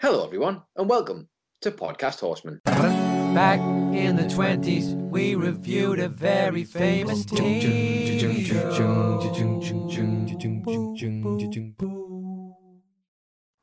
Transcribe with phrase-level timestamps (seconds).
[0.00, 1.28] Hello, everyone, and welcome
[1.60, 2.60] to Podcast Horseman.
[2.64, 3.58] Back
[3.92, 9.18] in the 20s, we reviewed a very famous TV show.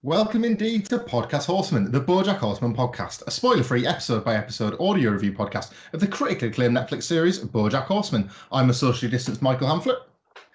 [0.01, 5.71] Welcome indeed to Podcast Horseman, the Bojack Horseman podcast, a spoiler-free episode-by-episode audio review podcast
[5.93, 8.29] of the critically acclaimed Netflix series Bojack Horseman.
[8.51, 9.99] I'm a socially distanced Michael Hamflet.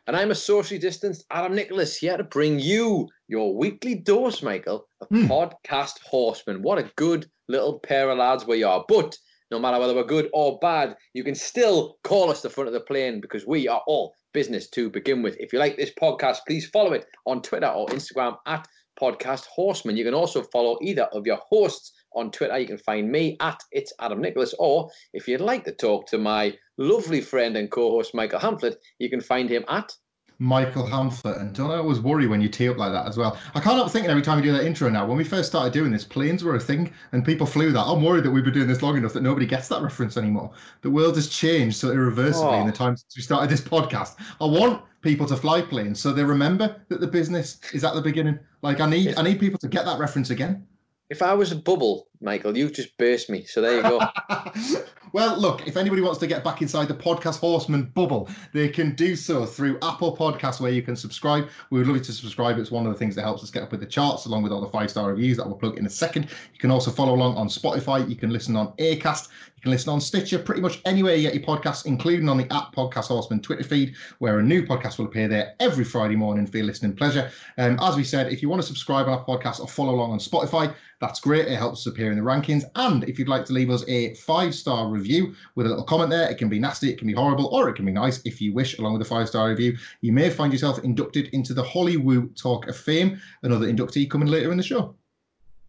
[0.07, 4.89] And I'm a socially distanced Adam Nicholas here to bring you your weekly dose, Michael,
[5.01, 5.27] of Hmm.
[5.27, 6.63] Podcast Horseman.
[6.63, 8.85] What a good little pair of lads we are.
[8.89, 9.17] But
[9.53, 12.75] no matter whether we're good or bad, you can still call us the front of
[12.75, 15.37] the plane because we are all business to begin with.
[15.39, 18.67] If you like this podcast, please follow it on Twitter or Instagram at
[19.01, 19.97] Podcast Horseman.
[19.97, 22.59] You can also follow either of your hosts on Twitter.
[22.59, 26.19] You can find me at It's Adam Nicholas, or if you'd like to talk to
[26.19, 29.93] my lovely friend and co-host Michael Hamflet, you can find him at
[30.41, 33.39] Michael Hamflet, and don't I always worry when you tee up like that as well?
[33.55, 35.07] I can't help thinking every time you do that intro now.
[35.07, 37.85] When we first started doing this, planes were a thing and people flew that.
[37.85, 40.51] I'm worried that we've been doing this long enough that nobody gets that reference anymore.
[40.81, 42.67] The world has changed so irreversibly in Oh.
[42.67, 44.17] the time since we started this podcast.
[44.41, 48.01] I want people to fly planes so they remember that the business is at the
[48.01, 48.39] beginning.
[48.63, 50.67] Like I need, I need people to get that reference again.
[51.11, 53.45] If I was a bubble, Michael, you just burst me.
[53.45, 54.01] So there you go.
[55.13, 58.95] well, look, if anybody wants to get back inside the podcast horseman bubble, they can
[58.95, 61.49] do so through Apple Podcasts, where you can subscribe.
[61.71, 62.59] We would love you to subscribe.
[62.59, 64.53] It's one of the things that helps us get up with the charts, along with
[64.53, 66.25] all the five star reviews that we'll plug in a second.
[66.53, 68.07] You can also follow along on Spotify.
[68.07, 69.29] You can listen on Aircast.
[69.57, 72.51] You can listen on Stitcher, pretty much anywhere you get your podcasts, including on the
[72.51, 76.47] app Podcast Horseman Twitter feed, where a new podcast will appear there every Friday morning
[76.47, 77.31] for your listening pleasure.
[77.59, 80.13] Um, as we said, if you want to subscribe on our podcast or follow along
[80.13, 81.47] on Spotify, that's great.
[81.47, 82.65] It helps us appear in the rankings.
[82.75, 86.11] And if you'd like to leave us a five star review with a little comment
[86.11, 88.41] there, it can be nasty, it can be horrible, or it can be nice if
[88.41, 89.77] you wish, along with a five star review.
[90.01, 94.51] You may find yourself inducted into the Hollywood Talk of Fame, another inductee coming later
[94.51, 94.95] in the show.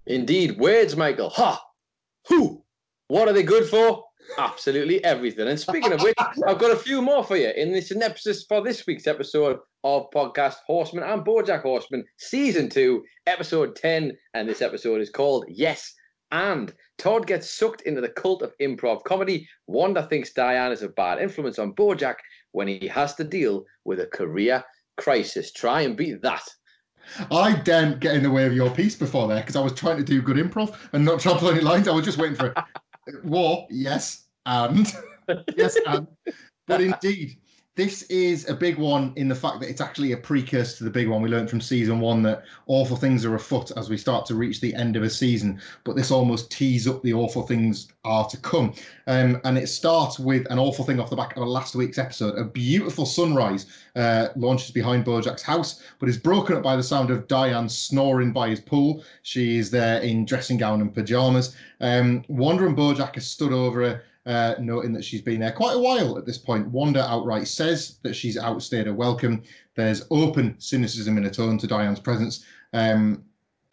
[0.08, 1.30] Indeed, words, Michael.
[1.30, 1.64] Ha!
[2.28, 2.64] Who?
[3.08, 4.04] What are they good for?
[4.38, 5.48] Absolutely everything.
[5.48, 6.16] And speaking of which,
[6.48, 10.10] I've got a few more for you in this synopsis for this week's episode of
[10.12, 14.16] Podcast Horseman and Bojack Horseman, Season 2, Episode 10.
[14.34, 15.94] And this episode is called Yes
[16.32, 16.74] and.
[16.98, 19.48] Todd gets sucked into the cult of improv comedy.
[19.66, 22.18] Wanda thinks Diane is a bad influence on Bojack
[22.52, 24.64] when he has to deal with a career
[24.98, 25.52] crisis.
[25.52, 26.48] Try and beat that.
[27.32, 29.98] I daren't get in the way of your piece before there because I was trying
[29.98, 31.88] to do good improv and not trample any lines.
[31.88, 32.58] I was just waiting for it.
[33.24, 34.94] war, yes, and
[35.58, 36.08] yes, and.
[36.68, 37.38] But indeed,
[37.76, 40.90] this is a big one in the fact that it's actually a precursor to the
[40.90, 44.26] big one we learned from season one that awful things are afoot as we start
[44.26, 45.58] to reach the end of a season.
[45.86, 48.74] But this almost tees up the awful things are to come.
[49.08, 52.38] Um, and it starts with an awful thing off the back of last week's episode.
[52.38, 57.10] A beautiful sunrise uh, launches behind Bojack's house, but is broken up by the sound
[57.10, 59.02] of Diane snoring by his pool.
[59.22, 61.56] She is there in dressing gown and pajamas.
[61.80, 65.76] Um, Wanda and Bojack are stood over her uh, noting that she's been there quite
[65.76, 66.68] a while at this point.
[66.68, 69.44] Wanda outright says that she's outstayed her welcome.
[69.76, 72.46] There's open cynicism in her tone to Diane's presence.
[72.74, 73.24] Um,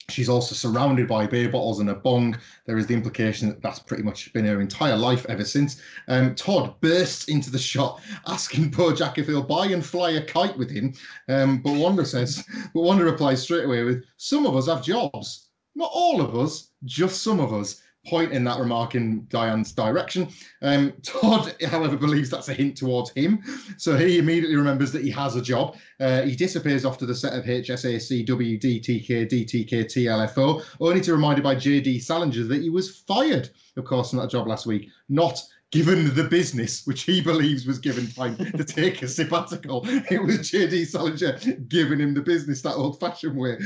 [0.08, 2.38] she's also surrounded by beer bottles and a bong.
[2.66, 5.82] There is the implication that that's pretty much been her entire life ever since.
[6.08, 10.56] Um, Todd bursts into the shot, asking Bojack if he'll buy and fly a kite
[10.56, 10.94] with him.
[11.28, 12.42] Um, but Wanda says,
[12.74, 16.70] but Wanda replies straight away with, "Some of us have jobs, not all of us,
[16.84, 20.28] just some of us." Pointing that remark in Diane's direction.
[20.62, 23.42] Um, Todd, however, believes that's a hint towards him.
[23.76, 25.76] So he immediately remembers that he has a job.
[26.00, 31.12] Uh, he disappears off to the set of HSAC WDTK DTK TLFO, only to be
[31.12, 34.88] reminded by JD Salinger that he was fired, of course, from that job last week,
[35.08, 40.22] not given the business, which he believes was given time to take a sabbatical, it
[40.22, 41.38] was JD Salinger
[41.68, 43.58] giving him the business that old fashioned way.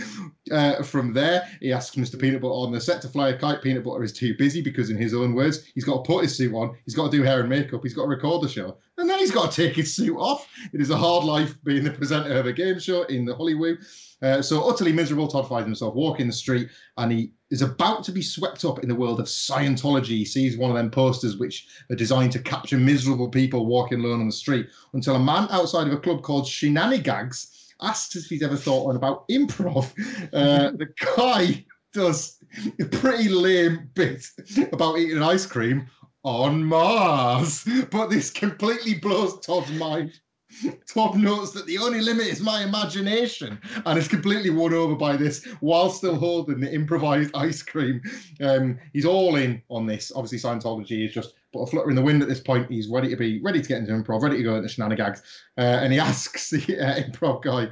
[0.50, 2.20] Uh, from there, he asks Mr.
[2.20, 3.62] Peanut Butter on the set to fly a kite.
[3.62, 6.37] Peanut Butter is too busy because, in his own words, he's got to put his
[6.37, 8.76] suit on, he's got to do hair and makeup, he's got to record the show,
[8.99, 10.49] and then he's got to take his suit off.
[10.72, 13.78] It is a hard life being the presenter of a game show in the Hollywood.
[14.22, 18.12] Uh, so utterly miserable, Todd finds himself walking the street and he is about to
[18.12, 20.06] be swept up in the world of Scientology.
[20.06, 24.20] He sees one of them posters which are designed to capture miserable people walking alone
[24.20, 28.43] on the street until a man outside of a club called Shenanigans asks if he's
[28.43, 29.93] ever thought on about improv.
[30.32, 32.38] Uh, the guy does
[32.81, 34.26] a pretty lame bit
[34.72, 35.87] about eating ice cream
[36.25, 40.12] on Mars, but this completely blows Todd's mind.
[40.87, 45.16] Todd notes that the only limit is my imagination and is completely won over by
[45.16, 48.00] this while still holding the improvised ice cream.
[48.40, 50.12] Um, he's all in on this.
[50.14, 52.70] Obviously, Scientology is just put a flutter in the wind at this point.
[52.70, 55.22] He's ready to be ready to get into improv, ready to go into shenanigans.
[55.58, 57.69] Uh, and he asks the uh, improv guy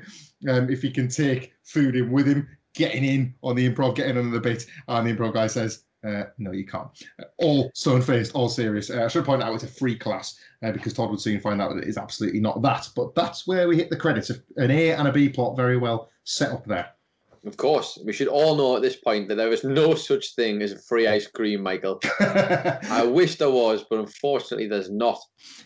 [0.51, 4.17] um, if he can take food in with him, getting in on the improv, getting
[4.17, 4.67] under the bit.
[4.89, 6.89] And the improv guy says, uh, no, you can't.
[7.39, 8.91] All stone faced, all serious.
[8.91, 11.61] Uh, I should point out it's a free class uh, because Todd would soon find
[11.61, 12.89] out that it is absolutely not that.
[12.95, 14.31] But that's where we hit the credits.
[14.57, 16.91] An A and a B plot very well set up there.
[17.47, 20.61] Of course, we should all know at this point that there is no such thing
[20.61, 21.99] as free ice cream, Michael.
[22.21, 25.19] I wish there was, but unfortunately, there's not.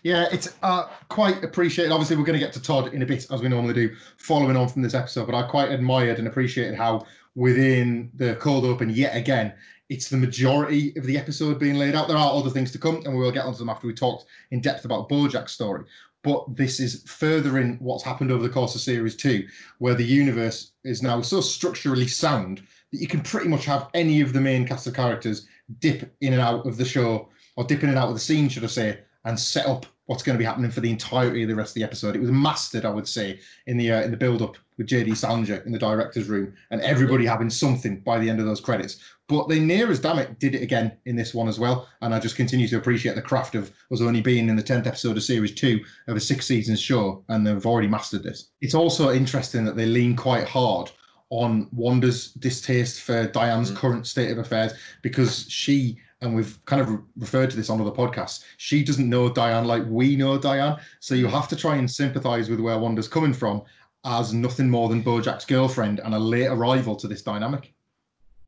[0.04, 1.90] Yeah, it's uh, quite appreciated.
[1.90, 4.56] Obviously, we're going to get to Todd in a bit, as we normally do, following
[4.56, 5.26] on from this episode.
[5.26, 9.52] But I quite admired and appreciated how within the cold open, yet again,
[9.94, 12.08] it's the majority of the episode being laid out.
[12.08, 14.24] There are other things to come, and we will get onto them after we talked
[14.50, 15.84] in depth about Bojack's story.
[16.24, 19.46] But this is furthering what's happened over the course of series two,
[19.78, 22.58] where the universe is now so structurally sound
[22.90, 25.46] that you can pretty much have any of the main cast of characters
[25.78, 28.48] dip in and out of the show, or dip in and out of the scene,
[28.48, 31.48] should I say, and set up what's going to be happening for the entirety of
[31.48, 32.14] the rest of the episode.
[32.14, 35.16] It was mastered, I would say, in the uh, in the build up with JD
[35.16, 38.98] Salinger in the director's room, and everybody having something by the end of those credits.
[39.28, 42.14] But they near as damn it did it again in this one as well, and
[42.14, 45.16] I just continue to appreciate the craft of us only being in the tenth episode
[45.16, 48.50] of series two of a six seasons show, and they've already mastered this.
[48.60, 50.90] It's also interesting that they lean quite hard
[51.30, 53.76] on Wanda's distaste for Diane's mm.
[53.76, 54.72] current state of affairs
[55.02, 58.44] because she and we've kind of re- referred to this on other podcasts.
[58.56, 62.48] She doesn't know Diane like we know Diane, so you have to try and sympathise
[62.48, 63.62] with where Wanda's coming from
[64.04, 67.72] as nothing more than Bojack's girlfriend and a late arrival to this dynamic.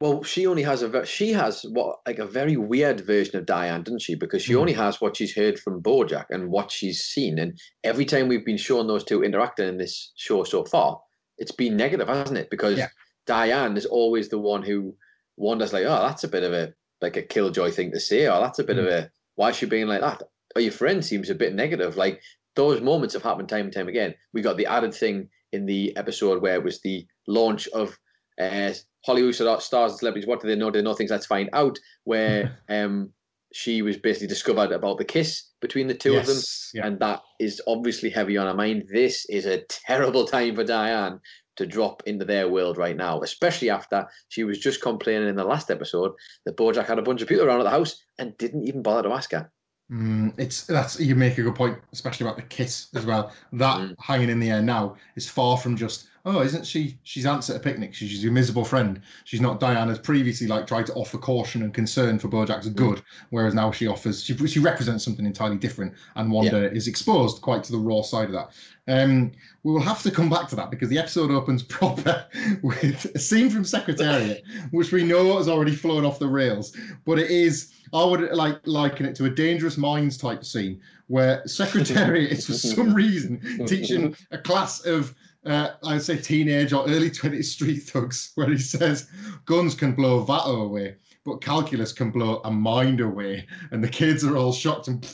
[0.01, 3.83] Well, she only has a she has what like a very weird version of Diane,
[3.83, 4.15] doesn't she?
[4.15, 4.61] Because she mm.
[4.61, 8.45] only has what she's heard from Bojack and what she's seen, and every time we've
[8.45, 11.01] been shown those two interacting in this show so far,
[11.39, 12.51] it's been negative, hasn't it?
[12.51, 12.89] Because yeah.
[13.27, 14.95] Diane is always the one who
[15.37, 18.41] Wanda's like, oh, that's a bit of a like a killjoy thing to say, or
[18.41, 18.81] that's a bit mm.
[18.81, 20.23] of a why is she being like that?
[20.55, 21.97] Or your friend seems a bit negative.
[21.97, 22.23] Like
[22.55, 24.15] those moments have happened time and time again.
[24.33, 27.97] We got the added thing in the episode where it was the launch of
[28.41, 28.73] uh,
[29.05, 30.27] Hollywood stars and celebrities.
[30.27, 30.71] What do they know?
[30.71, 31.11] They know things.
[31.11, 31.79] Let's find out.
[32.05, 33.13] Where um,
[33.53, 36.43] she was basically discovered about the kiss between the two yes, of them,
[36.75, 36.87] yeah.
[36.87, 38.89] and that is obviously heavy on her mind.
[38.93, 41.21] This is a terrible time for Diane
[41.57, 45.45] to drop into their world right now, especially after she was just complaining in the
[45.45, 46.13] last episode
[46.45, 49.09] that Bojack had a bunch of people around at the house and didn't even bother
[49.09, 49.51] to ask her.
[49.91, 53.33] Mm, it's that's you make a good point, especially about the kiss as well.
[53.53, 53.95] That mm.
[54.01, 56.99] hanging in the air now is far from just oh, isn't she?
[57.05, 57.95] She's Ants at a picnic.
[57.95, 59.01] She's your miserable friend.
[59.25, 62.75] She's not Diana's previously like tried to offer caution and concern for Bojack's mm.
[62.75, 66.69] good, whereas now she offers she she represents something entirely different, and Wanda yeah.
[66.69, 68.51] is exposed quite to the raw side of that.
[68.89, 72.27] Um, we will have to come back to that because the episode opens proper
[72.63, 74.43] with a scene from Secretariat,
[74.73, 76.77] which we know has already flown off the rails.
[77.05, 81.43] But it is, I would like liken it to a Dangerous Minds type scene where
[81.47, 85.15] Secretariat is for some reason teaching a class of
[85.47, 89.09] uh, I'd say teenage or early 20s street thugs, where he says
[89.45, 93.47] guns can blow Vato away, but calculus can blow a mind away.
[93.71, 95.07] And the kids are all shocked and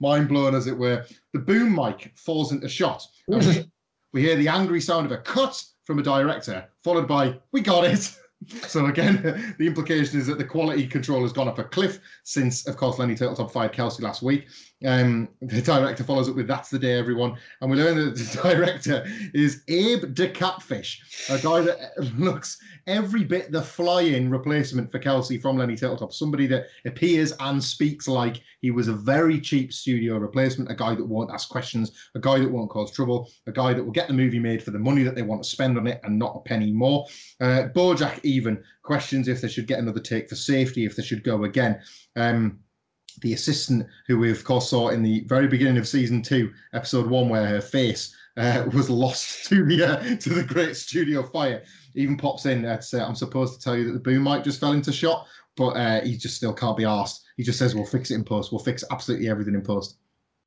[0.00, 1.04] mind blown, as it were.
[1.32, 3.06] The boom mic falls into shot.
[3.28, 3.70] we,
[4.12, 7.84] we hear the angry sound of a cut from a director, followed by, We got
[7.84, 8.14] it.
[8.66, 12.66] So again, the implication is that the quality control has gone up a cliff since,
[12.66, 14.48] of course, Lenny Turteltaub fired Kelsey last week.
[14.84, 18.40] Um, the director follows up with "That's the day, everyone," and we learn that the
[18.54, 20.28] director is Abe D.
[20.28, 21.00] Catfish,
[21.30, 26.12] a guy that looks every bit the fly-in replacement for Kelsey from Lenny Turteltaub.
[26.12, 30.94] Somebody that appears and speaks like he was a very cheap studio replacement, a guy
[30.94, 34.08] that won't ask questions, a guy that won't cause trouble, a guy that will get
[34.08, 36.36] the movie made for the money that they want to spend on it and not
[36.36, 37.06] a penny more.
[37.40, 41.24] Uh, Bojack even questions if they should get another take for safety, if they should
[41.24, 41.80] go again.
[42.16, 42.60] Um,
[43.20, 47.06] the assistant, who we of course saw in the very beginning of season two, episode
[47.06, 51.62] one, where her face uh, was lost to the uh, to the great studio fire,
[51.94, 52.62] even pops in.
[52.62, 55.26] to say, I'm supposed to tell you that the boom mic just fell into shot,
[55.56, 57.24] but uh, he just still can't be asked.
[57.36, 58.52] He just says, "We'll fix it in post.
[58.52, 59.98] We'll fix absolutely everything in post."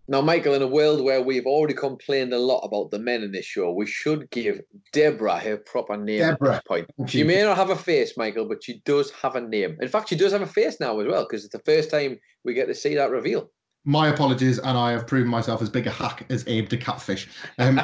[0.09, 3.31] Now, Michael, in a world where we've already complained a lot about the men in
[3.33, 4.61] this show, we should give
[4.93, 6.49] Deborah her proper name Deborah.
[6.49, 6.89] at this point.
[7.07, 9.77] She may not have a face, Michael, but she does have a name.
[9.81, 12.17] In fact, she does have a face now as well, because it's the first time
[12.45, 13.49] we get to see that reveal.
[13.87, 17.29] My apologies, and I have proven myself as big a hack as Abe the Catfish.
[17.57, 17.79] Um,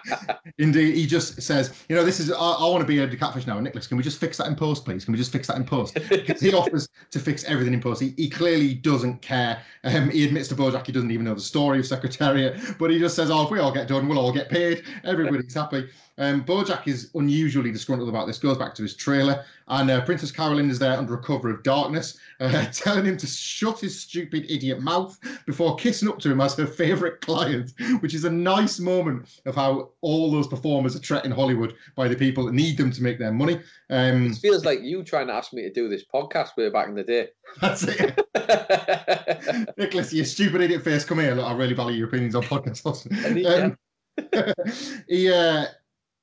[0.58, 3.16] indeed, he just says, "You know, this is I, I want to be Abe the
[3.16, 5.06] Catfish now." Nicholas, can we just fix that in post, please?
[5.06, 5.98] Can we just fix that in post?
[6.10, 8.02] Because he offers to fix everything in post.
[8.02, 9.62] He, he clearly doesn't care.
[9.84, 12.98] Um, he admits to Bojack he doesn't even know the story of Secretariat, but he
[12.98, 14.82] just says, "Oh, if we all get done, we'll all get paid.
[15.02, 18.38] Everybody's happy." Um, Bojack is unusually disgruntled about this.
[18.38, 21.62] Goes back to his trailer, and uh, Princess Carolyn is there under a cover of
[21.62, 26.40] darkness, uh, telling him to shut his stupid idiot mouth before kissing up to him
[26.40, 31.00] as her favourite client, which is a nice moment of how all those performers are
[31.00, 33.60] treated in Hollywood by the people that need them to make their money.
[33.90, 36.88] Um, It feels like you trying to ask me to do this podcast way back
[36.88, 37.28] in the day.
[37.60, 38.18] that's it.
[39.78, 41.34] Nicholas, you stupid idiot face, come here.
[41.34, 42.86] Look, I really value your opinions on podcasts.
[42.88, 43.76] Um,
[45.08, 45.66] he uh,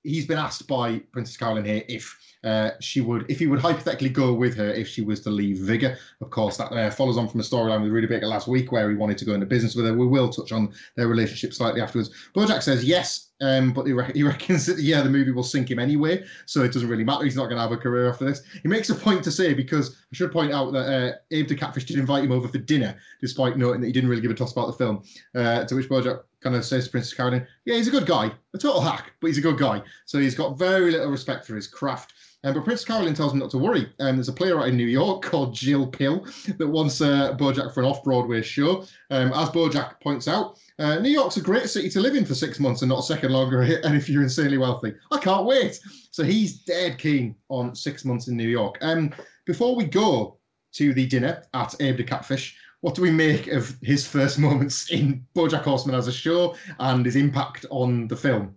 [0.05, 4.09] he's been asked by Princess Carolyn here if uh, she would, if he would hypothetically
[4.09, 5.97] go with her if she was to leave Vigor.
[6.21, 8.95] Of course, that uh, follows on from a storyline with Rutabaga last week where he
[8.95, 9.93] wanted to go into business with her.
[9.93, 12.11] We will touch on their relationship slightly afterwards.
[12.35, 15.71] Bojack says yes, um, but he, re- he reckons that yeah, the movie will sink
[15.71, 17.23] him anyway, so it doesn't really matter.
[17.23, 18.43] He's not going to have a career after this.
[18.61, 21.55] He makes a point to say because I should point out that uh, Abe the
[21.55, 24.35] Catfish did invite him over for dinner, despite noting that he didn't really give a
[24.35, 25.03] toss about the film.
[25.33, 28.31] Uh, to which Bojack kind of says to Princess Carolyn, "Yeah, he's a good guy,
[28.53, 31.55] a total hack, but he's a good guy." So he's got very little respect for
[31.55, 32.13] his craft.
[32.43, 33.91] Um, but Princess Carolyn tells him not to worry.
[33.99, 36.23] Um, there's a playwright in New York called Jill Pill
[36.59, 38.85] that wants uh, Bojack for an off-Broadway show.
[39.09, 42.35] Um, as Bojack points out, uh, New York's a great city to live in for
[42.35, 44.93] six months and not a second longer, and if you're insanely wealthy.
[45.11, 45.79] I can't wait.
[46.11, 48.77] So he's dead keen on six months in New York.
[48.81, 49.11] Um,
[49.47, 50.37] before we go
[50.73, 54.91] to the dinner at Abe the Catfish, what do we make of his first moments
[54.91, 58.55] in BoJack Horseman as a show and his impact on the film?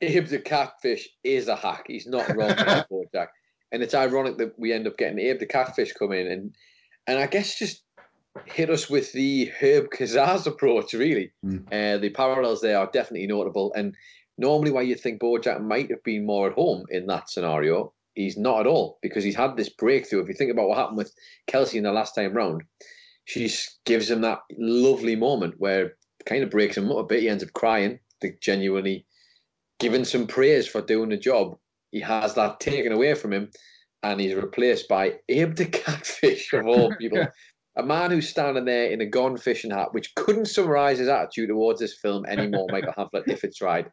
[0.00, 1.84] Abe the Catfish is a hack.
[1.88, 3.28] He's not wrong about Bojack.
[3.72, 6.54] And it's ironic that we end up getting Abe the Catfish come in and
[7.06, 7.82] and I guess just
[8.46, 11.32] hit us with the Herb Kazaz approach, really.
[11.44, 11.66] Mm.
[11.72, 13.72] Uh, the parallels there are definitely notable.
[13.74, 13.94] And
[14.36, 18.36] normally why you think Bojack might have been more at home in that scenario, he's
[18.36, 20.22] not at all because he's had this breakthrough.
[20.22, 21.14] If you think about what happened with
[21.46, 22.62] Kelsey in the last time round,
[23.28, 23.50] she
[23.84, 25.92] gives him that lovely moment where
[26.24, 27.20] kind of breaks him up a bit.
[27.20, 29.04] He ends up crying, like genuinely
[29.78, 31.54] giving some praise for doing the job.
[31.92, 33.50] He has that taken away from him,
[34.02, 37.26] and he's replaced by Abe the Catfish of all people.
[37.76, 41.50] A man who's standing there in a gone fishing hat, which couldn't summarize his attitude
[41.50, 43.86] towards this film anymore, Michael Hamlet, if it's right.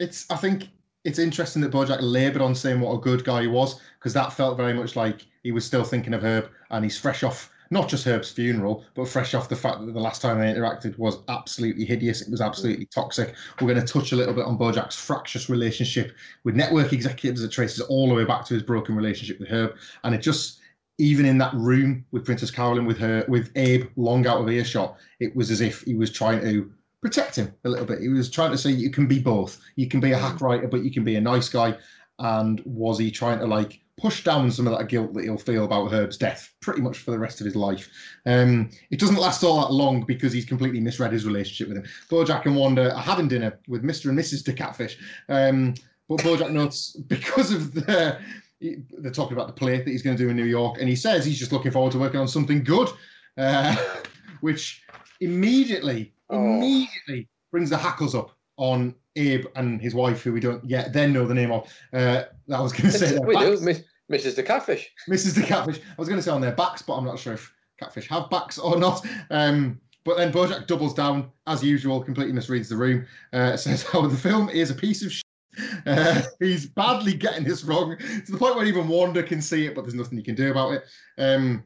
[0.00, 0.68] It's I think
[1.04, 4.34] it's interesting that Bojack laboured on saying what a good guy he was because that
[4.34, 7.88] felt very much like he was still thinking of Herb and he's fresh off not
[7.88, 11.18] just Herb's funeral, but fresh off the fact that the last time they interacted was
[11.28, 12.22] absolutely hideous.
[12.22, 13.34] It was absolutely toxic.
[13.60, 17.52] We're going to touch a little bit on Bojack's fractious relationship with network executives that
[17.52, 20.60] traces all the way back to his broken relationship with Herb, and it just
[20.98, 24.96] even in that room with Princess Carolyn with her with Abe long out of earshot,
[25.20, 28.00] it was as if he was trying to protect him a little bit.
[28.00, 29.60] He was trying to say you can be both.
[29.76, 30.20] You can be a mm.
[30.20, 31.76] hack writer, but you can be a nice guy.
[32.18, 35.64] And was he trying to like push down some of that guilt that he'll feel
[35.64, 37.88] about Herb's death pretty much for the rest of his life?
[38.26, 41.90] Um, it doesn't last all that long because he's completely misread his relationship with him.
[42.10, 44.08] Bojack and Wanda are having dinner with Mr.
[44.08, 44.44] and Mrs.
[44.44, 44.52] D.
[44.52, 44.98] Catfish.
[45.28, 45.74] Um,
[46.08, 48.18] but Bojack notes because of the
[48.60, 50.96] they're talking about the play that he's going to do in New York, and he
[50.96, 52.88] says he's just looking forward to working on something good,
[53.36, 53.76] uh,
[54.40, 54.82] which
[55.20, 56.56] immediately, Oh.
[56.56, 61.12] immediately brings the hackles up on Abe and his wife, who we don't yet then
[61.12, 61.72] know the name of.
[61.92, 63.60] Uh, I was going to say we do.
[63.60, 64.36] Miss, Mrs.
[64.36, 64.90] the Catfish.
[65.08, 65.34] Mrs.
[65.34, 65.78] the Catfish.
[65.78, 68.30] I was going to say on their backs, but I'm not sure if catfish have
[68.30, 69.06] backs or not.
[69.30, 73.06] Um, but then Bojack doubles down as usual, completely misreads the room.
[73.32, 75.12] Uh, says how the film is a piece of.
[75.12, 75.22] Sh-
[75.86, 79.74] uh, he's badly getting this wrong to the point where even Wanda can see it,
[79.74, 80.84] but there's nothing he can do about it.
[81.18, 81.64] Um,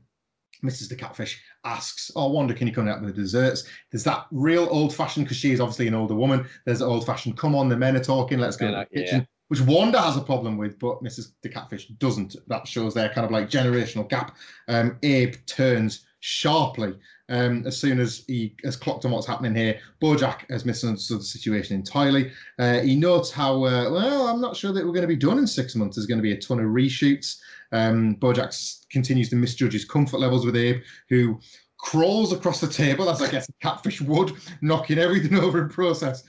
[0.64, 0.88] Mrs.
[0.88, 4.68] the Catfish asks, "Oh, Wanda, can you come out with the desserts?" There's that real
[4.70, 6.46] old-fashioned because she is obviously an older woman.
[6.64, 8.38] There's the old-fashioned, "Come on, the men are talking.
[8.38, 11.32] Let's go to the kitchen." Which Wanda has a problem with, but Mrs.
[11.42, 12.36] the Catfish doesn't.
[12.46, 14.36] That shows their kind of like generational gap.
[14.68, 16.94] Um, Abe turns sharply
[17.28, 19.80] um, as soon as he has clocked on what's happening here.
[20.00, 22.30] Bojack has misunderstood the situation entirely.
[22.58, 25.38] Uh, he notes how, uh, well, I'm not sure that we're going to be done
[25.38, 25.96] in six months.
[25.96, 27.38] There's going to be a ton of reshoots.
[27.72, 31.40] Um, Bojack continues to misjudge his comfort levels with Abe, who
[31.82, 36.22] crawls across the table, as I guess a catfish would, knocking everything over in process,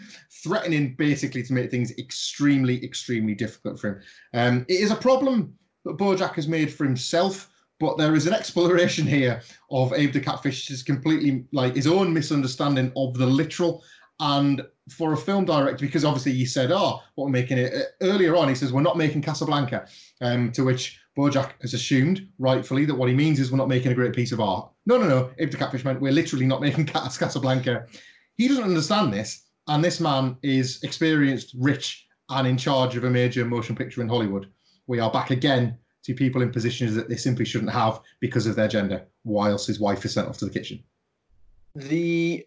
[0.43, 4.01] threatening basically to make things extremely, extremely difficult for him.
[4.33, 5.53] Um, it is a problem
[5.85, 10.21] that Bojack has made for himself, but there is an exploration here of Abe the
[10.21, 13.83] Catfish's completely like his own misunderstanding of the literal.
[14.19, 17.83] And for a film director, because obviously he said, "Oh, what we're making it." Uh,
[18.01, 19.87] earlier on, he says, "We're not making Casablanca,"
[20.21, 23.91] um, to which Bojack has assumed, rightfully, that what he means is we're not making
[23.91, 24.69] a great piece of art.
[24.85, 25.31] No, no, no.
[25.37, 27.85] If the Catfish meant we're literally not making Casablanca.
[28.35, 33.09] He doesn't understand this, and this man is experienced, rich, and in charge of a
[33.09, 34.49] major motion picture in Hollywood.
[34.87, 38.55] We are back again to people in positions that they simply shouldn't have because of
[38.55, 40.83] their gender, whilst his wife is sent off to the kitchen.
[41.75, 42.45] The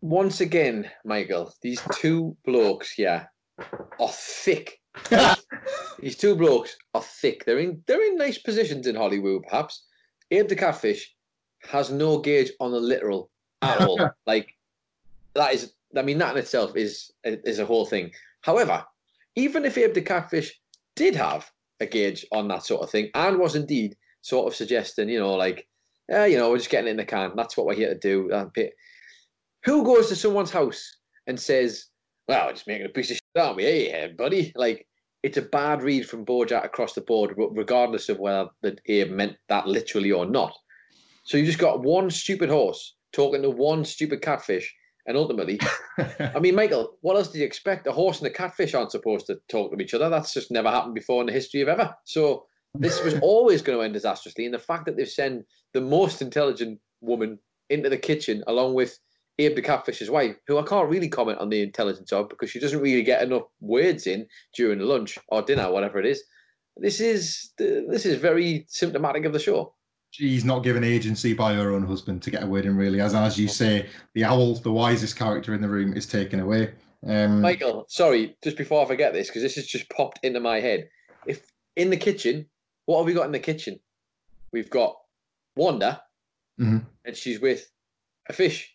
[0.00, 3.28] once again, Michael, these two blokes here
[3.98, 4.80] are thick.
[6.00, 7.44] These two blokes are thick.
[7.44, 9.84] They're in they're in nice positions in Hollywood, perhaps.
[10.30, 11.14] Abe the Catfish
[11.68, 13.30] has no gauge on the literal
[13.62, 14.10] at all.
[14.26, 14.54] like
[15.34, 18.10] that is, I mean, that in itself is is a whole thing.
[18.42, 18.84] However,
[19.36, 20.60] even if Abe the Catfish
[20.96, 21.50] did have
[21.80, 25.34] a gauge on that sort of thing and was indeed sort of suggesting, you know,
[25.34, 25.66] like,
[26.08, 27.32] yeah, you know, we're just getting in the can.
[27.36, 28.30] That's what we're here to do.
[29.64, 31.86] Who goes to someone's house and says,
[32.26, 33.64] well, we're just making a piece of shit, aren't we?
[33.64, 34.52] Hey, buddy.
[34.56, 34.87] Like,
[35.22, 39.36] it's a bad read from Bojack across the board, regardless of whether the Abe meant
[39.48, 40.54] that literally or not.
[41.24, 44.72] So you just got one stupid horse talking to one stupid catfish.
[45.06, 45.58] And ultimately,
[46.20, 47.86] I mean, Michael, what else do you expect?
[47.86, 50.10] A horse and a catfish aren't supposed to talk to each other.
[50.10, 51.94] That's just never happened before in the history of ever.
[52.04, 52.44] So
[52.74, 54.44] this was always going to end disastrously.
[54.44, 57.38] And the fact that they've sent the most intelligent woman
[57.70, 58.98] into the kitchen along with
[59.38, 62.58] Abe the catfish's wife, who I can't really comment on the intelligence of because she
[62.58, 66.24] doesn't really get enough words in during lunch or dinner, whatever it is.
[66.76, 69.74] This is this is very symptomatic of the show.
[70.10, 73.00] She's not given agency by her own husband to get a word in really.
[73.00, 76.72] As as you say the owl the wisest character in the room is taken away.
[77.06, 80.58] Um, michael sorry just before i forget this because this has just popped into my
[80.60, 80.88] head.
[81.26, 82.46] If in the kitchen
[82.86, 83.78] what have we got in the kitchen?
[84.52, 84.96] We've got
[85.54, 86.02] wanda
[86.58, 86.78] mm-hmm.
[87.04, 87.70] and she's with
[88.28, 88.74] a fish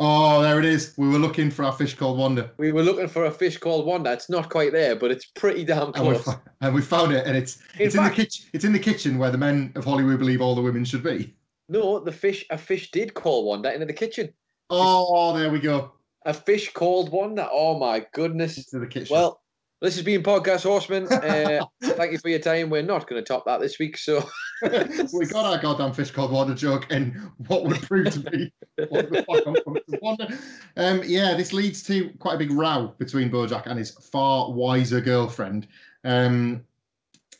[0.00, 0.94] Oh, there it is.
[0.96, 2.52] We were looking for our fish called Wanda.
[2.56, 4.12] We were looking for a fish called Wanda.
[4.12, 6.24] It's not quite there, but it's pretty damn close.
[6.26, 8.46] And we, and we found it, and it's in it's fact, in the kitchen.
[8.52, 11.34] It's in the kitchen where the men of Hollywood believe all the women should be.
[11.68, 12.46] No, the fish.
[12.50, 14.32] A fish did call Wanda into the kitchen.
[14.70, 15.92] Oh, there we go.
[16.24, 17.48] A fish called Wanda.
[17.50, 18.64] Oh my goodness.
[18.66, 19.14] To the kitchen.
[19.14, 19.40] Well,
[19.80, 21.08] this has been Podcast Horseman.
[21.28, 22.70] Uh, thank you for your time.
[22.70, 23.98] We're not going to top that this week.
[23.98, 24.26] So
[24.62, 28.52] we got our goddamn fish called Wanda joke and what would prove to be
[28.88, 30.30] what the fuck
[30.76, 35.00] Um, yeah, this leads to quite a big row between Bojack and his far wiser
[35.00, 35.66] girlfriend.
[36.04, 36.64] Um,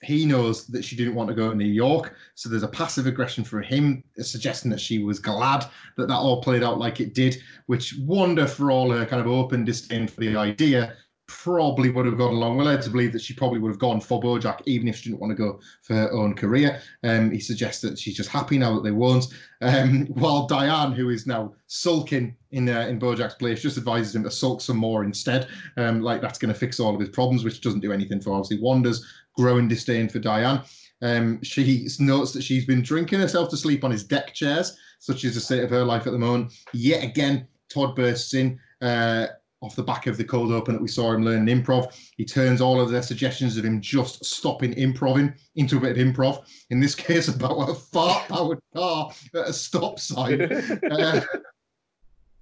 [0.02, 3.06] he knows that she didn't want to go to New York, so there's a passive
[3.06, 5.64] aggression for him, suggesting that she was glad
[5.96, 7.36] that that all played out like it did.
[7.66, 10.96] Which wonder for all her kind of open disdain for the idea,
[11.28, 12.56] probably would have gone along.
[12.56, 15.10] We're led to believe that she probably would have gone for Bojack, even if she
[15.10, 16.80] didn't want to go for her own career.
[17.04, 19.26] Um, he suggests that she's just happy now that they won't.
[19.60, 24.24] Um, while Diane, who is now sulking in uh, in Bojack's place, just advises him
[24.24, 25.48] to sulk some more instead.
[25.76, 28.32] Um, like that's going to fix all of his problems, which doesn't do anything for
[28.32, 30.62] obviously Wanda's growing disdain for Diane.
[31.02, 35.24] Um, she notes that she's been drinking herself to sleep on his deck chairs, such
[35.24, 36.52] is the state of her life at the moment.
[36.72, 38.58] Yet again, Todd bursts in.
[38.80, 39.26] Uh,
[39.60, 41.92] off the back of the cold open that we saw him learning improv.
[42.16, 45.96] He turns all of their suggestions of him just stopping improving into a bit of
[45.98, 46.44] improv.
[46.70, 50.42] In this case, about a fart powered car at a stop sign.
[50.90, 51.20] uh,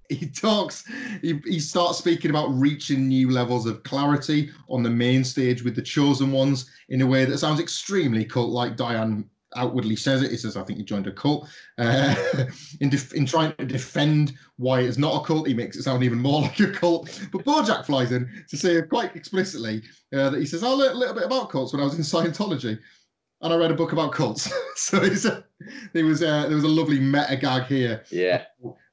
[0.09, 0.85] he talks,
[1.21, 5.75] he, he starts speaking about reaching new levels of clarity on the main stage with
[5.75, 10.31] the chosen ones in a way that sounds extremely cult like Diane outwardly says it.
[10.31, 11.49] He says, I think he joined a cult.
[11.77, 12.15] Uh,
[12.81, 16.03] in, def- in trying to defend why it's not a cult, he makes it sound
[16.03, 17.27] even more like a cult.
[17.31, 19.81] But Bojack flies in to say quite explicitly
[20.13, 22.01] uh, that he says, I learned a little bit about cults when I was in
[22.01, 22.79] Scientology.
[23.41, 24.51] And I read a book about cults.
[24.75, 25.43] so a,
[25.93, 28.03] there was a, there was a lovely meta gag here.
[28.09, 28.45] Yeah.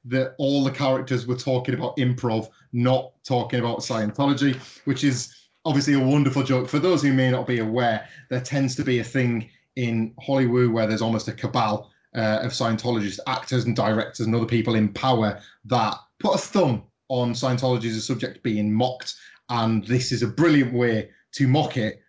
[0.07, 5.33] That all the characters were talking about improv, not talking about Scientology, which is
[5.65, 6.69] obviously a wonderful joke.
[6.69, 10.71] For those who may not be aware, there tends to be a thing in Hollywood
[10.71, 14.89] where there's almost a cabal uh, of Scientologists, actors and directors and other people in
[14.89, 19.15] power that put a thumb on Scientology as a subject being mocked.
[19.49, 22.01] And this is a brilliant way to mock it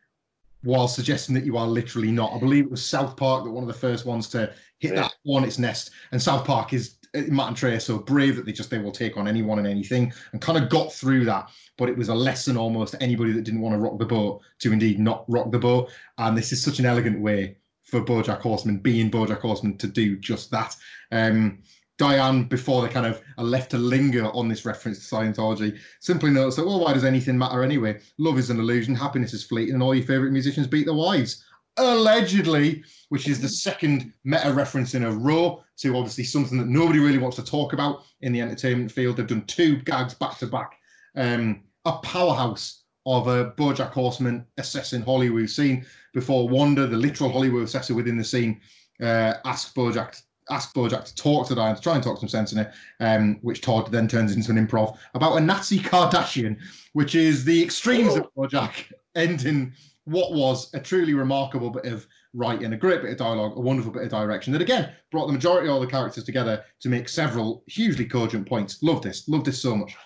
[0.63, 2.33] while suggesting that you are literally not.
[2.33, 5.03] I believe it was South Park that one of the first ones to hit yeah.
[5.03, 5.91] that on its nest.
[6.13, 6.97] And South Park is
[7.29, 9.67] Matt and Trey are so brave that they just they will take on anyone and
[9.67, 13.33] anything and kind of got through that but it was a lesson almost to anybody
[13.33, 15.91] that didn't want to rock the boat to indeed not rock the boat.
[16.19, 20.17] And this is such an elegant way for BoJack Horseman being BoJack Horseman to do
[20.17, 20.75] just that.
[21.13, 21.63] Um,
[21.99, 26.31] Diane, before they kind of are left to linger on this reference to Scientology, simply
[26.31, 28.01] notes that, well, why does anything matter anyway?
[28.19, 31.46] Love is an illusion, happiness is fleeting, and all your favourite musicians beat their wives.
[31.79, 36.99] Allegedly, which is the second meta reference in a row to obviously something that nobody
[36.99, 39.17] really wants to talk about in the entertainment field.
[39.17, 40.79] They've done two gags back to back.
[41.17, 47.63] Um, a powerhouse of a Bojack Horseman assessing Hollywood scene before Wanda, the literal Hollywood
[47.63, 48.61] assessor within the scene,
[49.01, 52.53] uh, asked Bojack ask Bojack to talk to Diane to try and talk some sense
[52.53, 56.59] in it, um, which Todd then turns into an improv about a Nazi Kardashian,
[56.93, 59.73] which is the extremes of Bojack ending
[60.07, 63.93] what was a truly remarkable bit of writing, a great bit of dialogue, a wonderful
[63.93, 67.09] bit of direction that again brought the majority of all the characters together to make
[67.09, 68.83] several hugely cogent points.
[68.83, 69.97] Love this, love this so much.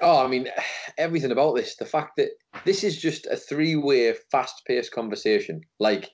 [0.00, 0.48] Oh, I mean,
[0.98, 1.76] everything about this.
[1.76, 2.30] The fact that
[2.64, 5.60] this is just a three-way, fast-paced conversation.
[5.78, 6.10] Like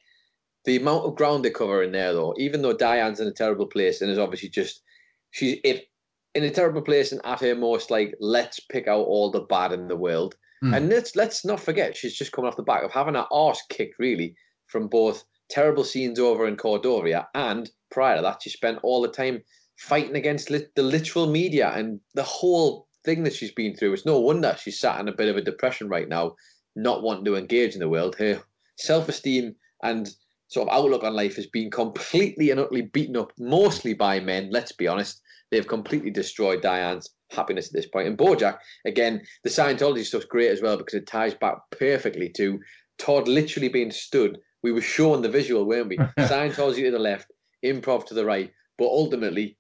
[0.65, 3.67] the amount of ground they cover in there, though, even though Diane's in a terrible
[3.67, 4.83] place and is obviously just
[5.31, 9.41] she's in a terrible place and at her most like let's pick out all the
[9.41, 10.37] bad in the world.
[10.63, 10.77] Mm.
[10.77, 13.63] And let's let's not forget she's just coming off the back of having her arse
[13.69, 14.35] kicked really
[14.67, 19.09] from both terrible scenes over in Cordovia and prior to that she spent all the
[19.09, 19.43] time
[19.77, 23.95] fighting against lit- the literal media and the whole thing that she's been through.
[23.95, 26.35] It's no wonder she's sat in a bit of a depression right now,
[26.77, 28.17] not wanting to engage in the world.
[28.17, 28.43] Her
[28.77, 30.11] self-esteem and
[30.49, 34.49] sort of outlook on life has been completely and utterly beaten up, mostly by men.
[34.51, 38.09] Let's be honest, they've completely destroyed Diane's happiness at this point.
[38.09, 42.59] And Bojack, again, the Scientology stuff's great as well because it ties back perfectly to
[42.99, 44.39] Todd literally being stood.
[44.63, 45.97] We were shown the visual, weren't we?
[46.19, 47.33] Scientology to the left,
[47.65, 49.57] improv to the right, but ultimately.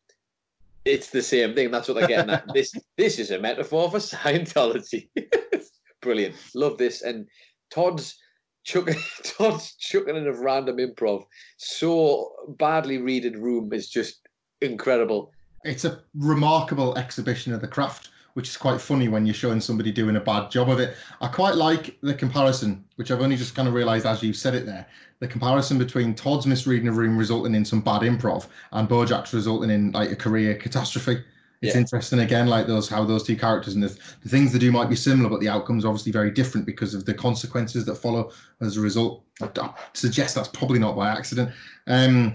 [0.85, 1.71] It's the same thing.
[1.71, 2.47] That's what they're getting at.
[2.55, 5.11] This this is a metaphor for Scientology.
[6.01, 6.35] Brilliant.
[6.55, 7.03] Love this.
[7.03, 7.27] And
[7.71, 8.17] Todd's
[8.65, 11.25] chucking, Todd's chucking in of random improv.
[11.59, 14.21] So badly readed room is just
[14.63, 15.33] incredible.
[15.65, 19.91] It's a remarkable exhibition of the craft, which is quite funny when you're showing somebody
[19.91, 20.97] doing a bad job of it.
[21.21, 24.55] I quite like the comparison, which I've only just kind of realised as you said
[24.55, 24.87] it there.
[25.21, 29.71] The comparison between Todd's misreading a room resulting in some bad improv and Bojack's resulting
[29.71, 31.25] in like a career catastrophe.
[31.61, 31.81] It's Yeah.
[31.81, 33.89] interesting again, like those how those two characters and the,
[34.23, 36.95] the things they do might be similar, but the outcomes are obviously very different because
[36.95, 39.25] of the consequences that follow as a result.
[39.43, 41.51] I, I suggest that's probably not by accident.
[41.89, 42.33] Um,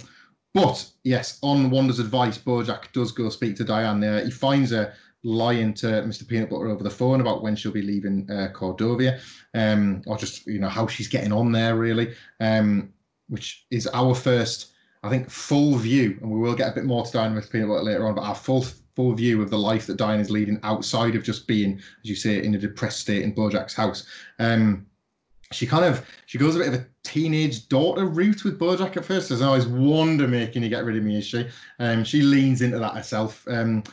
[0.53, 3.99] but yes, on Wanda's advice, Bojack does go speak to Diane.
[3.99, 6.27] There, he finds her lying to Mr.
[6.27, 9.19] Peanut Butter over the phone about when she'll be leaving uh, Cordovia,
[9.53, 12.13] um, or just you know how she's getting on there, really.
[12.39, 12.93] Um,
[13.29, 17.05] which is our first, I think, full view, and we will get a bit more
[17.05, 19.87] to Diane with Peanut Butter later on, but our full full view of the life
[19.87, 23.23] that Diane is leading outside of just being, as you say, in a depressed state
[23.23, 24.05] in Bojack's house.
[24.37, 24.85] Um,
[25.53, 29.05] she kind of she goes a bit of a teenage daughter route with Bojack at
[29.05, 29.29] first.
[29.29, 31.47] There's always wonder making you get rid of me, is she?
[31.79, 33.45] Um, she leans into that herself.
[33.47, 33.83] Um,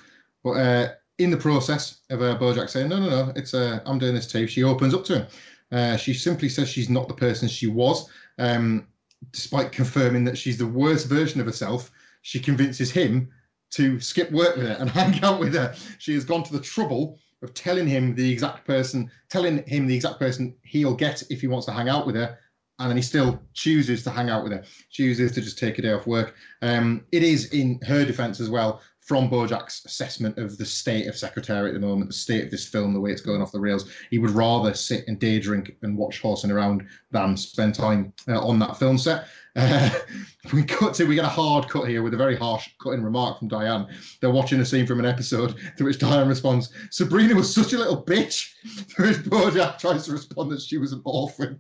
[0.42, 3.99] but uh, in the process of uh, Bojack saying, "No, no, no, it's uh, I'm
[3.99, 5.27] doing this too," she opens up to him.
[5.73, 8.87] Uh, she simply says she's not the person she was, um,
[9.31, 11.92] despite confirming that she's the worst version of herself.
[12.23, 13.31] She convinces him
[13.70, 15.75] to skip work with her and hang out with her.
[15.99, 19.94] She has gone to the trouble of telling him the exact person, telling him the
[19.94, 22.38] exact person he'll get if he wants to hang out with her,
[22.79, 25.83] and then he still chooses to hang out with her, chooses to just take a
[25.83, 26.35] day off work.
[26.62, 31.16] Um, it is in her defense as well, from Bojack's assessment of the state of
[31.16, 33.59] Secretary at the moment, the state of this film, the way it's going off the
[33.59, 33.90] rails.
[34.09, 38.40] He would rather sit and day drink and watch horsing around than spend time uh,
[38.40, 39.27] on that film set.
[39.57, 39.90] Uh,
[40.53, 43.40] we cut to we get a hard cut here with a very harsh cutting remark
[43.40, 43.88] from Diane.
[44.20, 47.79] They're watching a scene from an episode to which Diane responds, "Sabrina was such a
[47.79, 48.53] little bitch."
[48.94, 51.59] To which Bojack tries to respond that she was an orphan.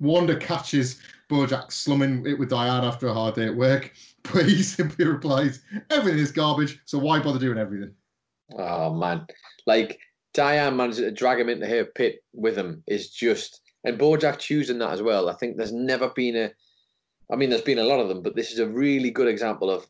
[0.00, 0.98] Wanda catches
[1.30, 3.92] Bojack slumming it with Diane after a hard day at work,
[4.32, 7.92] but he simply replies, "Everything is garbage, so why bother doing everything?"
[8.56, 9.26] Oh man,
[9.66, 9.98] like
[10.34, 14.78] Diane managing to drag him into her pit with him is just, and Bojack choosing
[14.78, 15.28] that as well.
[15.28, 16.50] I think there's never been a,
[17.32, 19.70] I mean, there's been a lot of them, but this is a really good example
[19.70, 19.86] of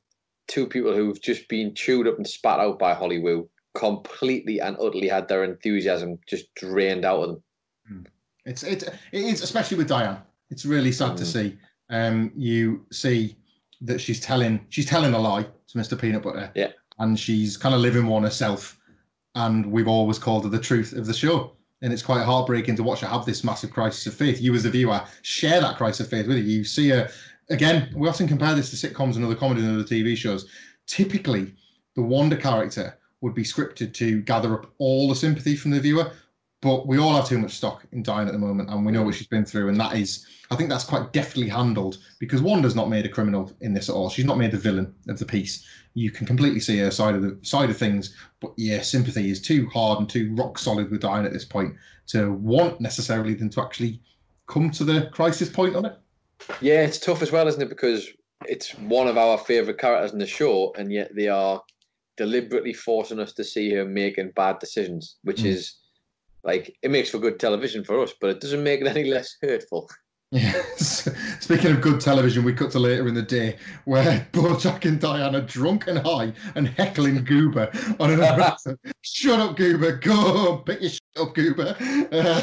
[0.49, 5.09] two people who've just been chewed up and spat out by Hollywood, completely and utterly
[5.09, 8.07] had their enthusiasm just drained out of them.
[8.45, 10.19] It's it it is especially with Diane.
[10.51, 11.27] It's really sad to Mm.
[11.27, 11.59] see.
[11.91, 13.37] Um, you see
[13.83, 16.01] that she's telling she's telling a lie to Mr.
[16.01, 16.51] Peanut Butter.
[16.55, 16.73] Yeah.
[16.99, 18.79] And she's kind of living one herself.
[19.35, 21.53] And we've always called her the truth of the show.
[21.81, 24.41] And it's quite heartbreaking to watch her have this massive crisis of faith.
[24.41, 26.43] You as the viewer share that crisis of faith with her.
[26.43, 27.11] You see her
[27.51, 30.49] again, we often compare this to sitcoms and other comedy and other TV shows.
[30.87, 31.55] Typically,
[31.95, 36.11] the Wanda character would be scripted to gather up all the sympathy from the viewer,
[36.63, 39.03] but we all have too much stock in Diane at the moment, and we know
[39.03, 42.77] what she's been through, and that is, I think that's quite deftly handled because Wanda's
[42.77, 44.09] not made a criminal in this at all.
[44.09, 45.67] She's not made the villain of the piece.
[45.95, 49.43] You can completely see her side of the side of things, but yeah, sympathy is
[49.43, 51.75] too hard and too rock solid with Diane at this point
[52.07, 54.01] to want necessarily than to actually
[54.47, 55.99] come to the crisis point on it.
[56.61, 57.69] Yeah, it's tough as well, isn't it?
[57.69, 58.09] Because
[58.47, 61.61] it's one of our favourite characters in the show, and yet they are
[62.17, 65.47] deliberately forcing us to see her making bad decisions, which Mm.
[65.47, 65.75] is
[66.45, 69.37] like it makes for good television for us, but it doesn't make it any less
[69.43, 69.89] hurtful.
[70.33, 71.09] Yes.
[71.41, 75.43] Speaking of good television, we cut to later in the day where Bojack and Diana
[75.43, 78.79] drunk and high and heckling Goober on episode.
[79.03, 79.97] Shut up, Goober.
[79.97, 80.59] Go.
[80.59, 81.77] Pick your shit up, Goober.
[82.11, 82.43] Uh,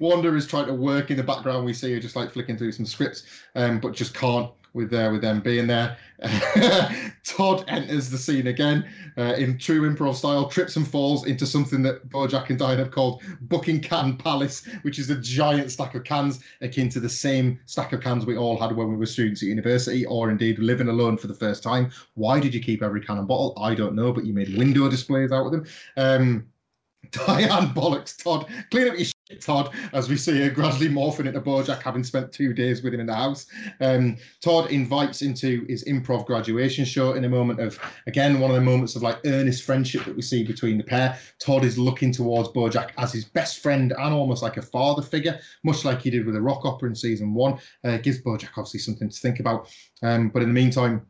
[0.00, 1.64] Wanda is trying to work in the background.
[1.64, 5.08] We see her just like flicking through some scripts, um, but just can't with uh,
[5.10, 5.96] with them being there.
[7.24, 11.82] Todd enters the scene again uh, in true improv style, trips and falls into something
[11.82, 16.04] that Bojack and Diane have called Booking Can Palace, which is a giant stack of
[16.04, 19.42] cans akin to the same stack of cans we all had when we were students
[19.42, 21.90] at university, or indeed living alone for the first time.
[22.14, 23.54] Why did you keep every can and bottle?
[23.60, 25.66] I don't know, but you made window displays out of them.
[25.96, 26.46] Um,
[27.12, 28.46] Diane bollocks Todd.
[28.70, 29.06] Clean up your
[29.38, 33.00] Todd, as we see her gradually morphing into Bojack, having spent two days with him
[33.00, 33.46] in the house.
[33.80, 38.56] Um, Todd invites into his improv graduation show in a moment of, again, one of
[38.56, 41.18] the moments of like earnest friendship that we see between the pair.
[41.38, 45.38] Todd is looking towards Bojack as his best friend and almost like a father figure,
[45.64, 47.58] much like he did with the rock opera in season one.
[47.84, 49.68] Uh, gives Bojack obviously something to think about.
[50.02, 51.06] Um, but in the meantime,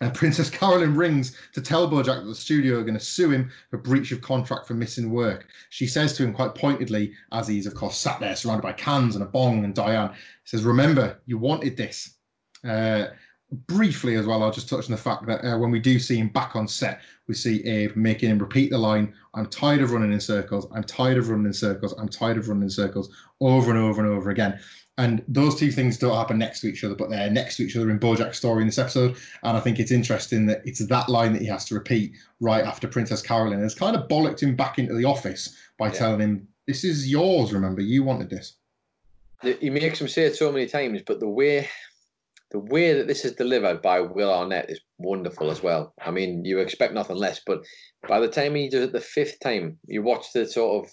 [0.00, 3.50] uh, Princess Carolyn rings to tell Bojack that the studio are going to sue him
[3.70, 5.48] for breach of contract for missing work.
[5.68, 9.14] She says to him quite pointedly, as he's of course sat there surrounded by cans
[9.14, 12.16] and a bong, and Diane says, "Remember, you wanted this."
[12.66, 13.06] Uh,
[13.66, 16.16] briefly as well, I'll just touch on the fact that uh, when we do see
[16.16, 19.92] him back on set, we see Abe making him repeat the line, I'm tired of
[19.92, 23.10] running in circles, I'm tired of running in circles, I'm tired of running in circles,
[23.40, 24.60] over and over and over again.
[24.98, 27.76] And those two things don't happen next to each other, but they're next to each
[27.76, 29.16] other in Bojack's story in this episode.
[29.42, 32.64] And I think it's interesting that it's that line that he has to repeat right
[32.64, 35.92] after Princess Carolyn has kind of bollocked him back into the office by Yeah.
[35.94, 38.56] telling him, This is yours, remember, you wanted this.
[39.42, 41.68] He makes him say it so many times, but the way
[42.50, 45.94] the way that this is delivered by Will Arnett is wonderful as well.
[46.04, 47.64] I mean, you expect nothing less, but
[48.08, 50.92] by the time he does it the fifth time, you watch the sort of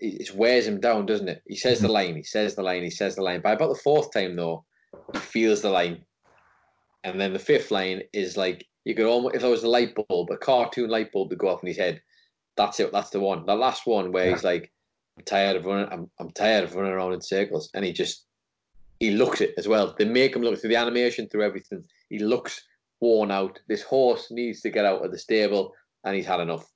[0.00, 1.42] it wears him down, doesn't it?
[1.46, 1.94] He says the hmm.
[1.94, 3.40] line, he says the line, he says the line.
[3.40, 4.64] By about the fourth time, though,
[5.12, 6.04] he feels the line,
[7.04, 9.94] and then the fifth line is like you could almost if there was a light
[9.94, 12.00] bulb, a cartoon light bulb to go off in his head.
[12.56, 12.92] That's it.
[12.92, 13.46] That's the one.
[13.46, 14.72] The last one where he's like,
[15.16, 15.88] "I'm tired of running.
[15.92, 18.26] I'm, I'm tired of running around in circles," and he just
[19.00, 19.94] he looks it as well.
[19.96, 21.84] They make him look through the animation, through everything.
[22.08, 22.60] He looks
[23.00, 23.60] worn out.
[23.68, 25.72] This horse needs to get out of the stable,
[26.04, 26.66] and he's had enough.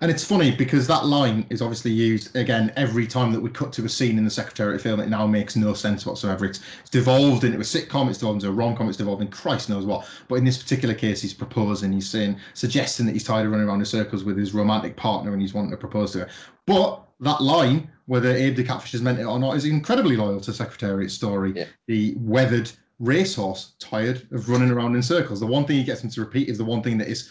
[0.00, 3.72] And it's funny because that line is obviously used again every time that we cut
[3.74, 5.00] to a scene in the Secretariat film.
[5.00, 6.46] It now makes no sense whatsoever.
[6.46, 9.28] It's, it's devolved into a sitcom, it's devolved into a rom com, it's devolved in
[9.28, 10.08] Christ knows what.
[10.28, 13.68] But in this particular case, he's proposing, he's saying, suggesting that he's tired of running
[13.68, 16.28] around in circles with his romantic partner and he's wanting to propose to her.
[16.64, 20.40] But that line, whether Abe the Catfish has meant it or not, is incredibly loyal
[20.40, 21.52] to Secretariat's story.
[21.54, 21.64] Yeah.
[21.86, 25.40] The weathered racehorse tired of running around in circles.
[25.40, 27.30] The one thing he gets him to repeat is the one thing that is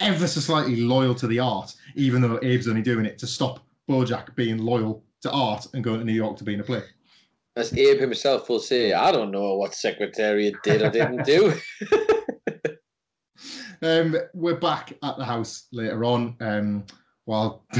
[0.00, 3.60] ever so slightly loyal to the art, even though Abe's only doing it to stop
[3.88, 6.82] Bojack being loyal to art and going to New York to be in a play.
[7.56, 11.54] As Abe himself will say, I don't know what Secretariat did or didn't do.
[13.82, 16.36] Um, we're back at the house later on.
[16.40, 16.84] Um,
[17.26, 17.66] while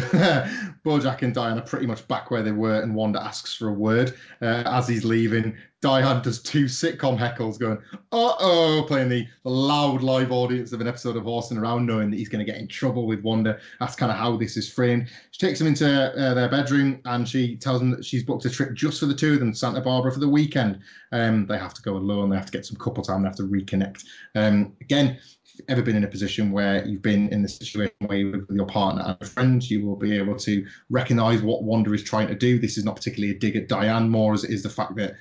[0.84, 3.72] Bojack and Diane are pretty much back where they were, and Wanda asks for a
[3.72, 5.56] word uh, as he's leaving.
[5.80, 7.78] Diane does two sitcom heckles, going
[8.12, 12.16] "uh oh," playing the, loud live audience of an episode of Horsing Around, knowing that
[12.16, 13.58] he's going to get in trouble with Wanda.
[13.78, 15.08] That's kind of how this is framed.
[15.30, 18.50] She takes him into uh, their bedroom and she tells him that she's booked a
[18.50, 20.80] trip just for the two of them, Santa Barbara for the weekend.
[21.12, 22.30] Um, they have to go alone.
[22.30, 23.22] They have to get some couple time.
[23.22, 24.04] They have to reconnect.
[24.34, 28.18] Um, again, if ever been in a position where you've been in the situation where
[28.18, 31.62] you live with your partner and a friend, you will be able to recognize what
[31.62, 32.58] Wanda is trying to do.
[32.58, 35.14] This is not particularly a dig at Diane more as it is the fact that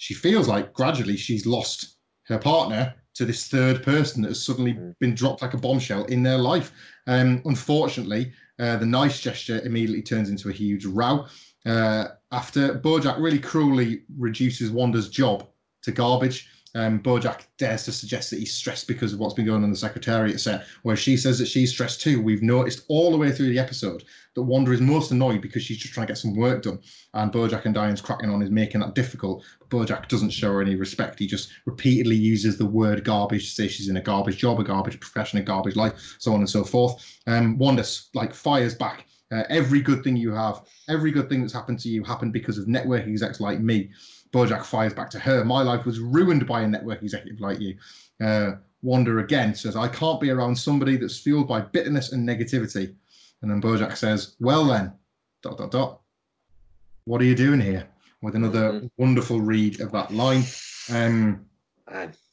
[0.00, 4.72] she feels like gradually she's lost her partner to this third person that has suddenly
[4.72, 4.94] Mm.
[4.98, 6.72] been dropped like a bombshell in their life.
[7.06, 11.26] Um, unfortunately, uh, the nice gesture immediately turns into a huge row
[11.66, 15.46] uh, after Bojack really cruelly reduces Wanda's job
[15.82, 16.48] to garbage.
[16.74, 19.70] Um, Bojack dares to suggest that he's stressed because of what's been going on in
[19.70, 22.22] the Secretariat set, where she says that she's stressed too.
[22.22, 24.04] We've noticed all the way through the episode
[24.34, 26.78] that Wanda is most annoyed because she's just trying to get some work done.
[27.14, 29.44] And Bojack and Diane's cracking on is making that difficult.
[29.68, 31.18] Bojack doesn't show her any respect.
[31.18, 34.64] He just repeatedly uses the word garbage to say she's in a garbage job, a
[34.64, 37.20] garbage profession, a garbage life, so on and so forth.
[37.26, 41.52] Um, Wanda like fires back Uh, every good thing you have, every good thing that's
[41.52, 43.88] happened to you happened because of network execs like me.
[44.32, 45.44] Bojack fires back to her.
[45.44, 47.76] My life was ruined by a network executive like you.
[48.22, 52.94] Uh, Wanda again says, I can't be around somebody that's fueled by bitterness and negativity.
[53.42, 54.92] And then Bojack says, Well then,
[55.42, 56.00] dot dot dot.
[57.04, 57.88] What are you doing here?
[58.22, 58.90] With another Mhm.
[58.98, 60.44] wonderful read of that line.
[60.90, 61.46] Um,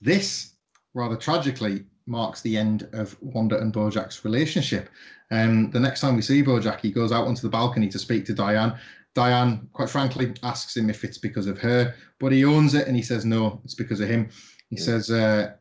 [0.01, 0.53] this,
[0.93, 4.89] rather tragically, marks the end of Wanda and Bojack's relationship.
[5.31, 8.25] Um, the next time we see Bojack, he goes out onto the balcony to speak
[8.25, 8.77] to Diane.
[9.17, 12.95] Diane, quite frankly, asks him if it's because of her, but he owns it and
[12.95, 14.29] he says no, it's because of him.
[14.69, 14.79] He Mm.
[14.79, 15.53] says, uh,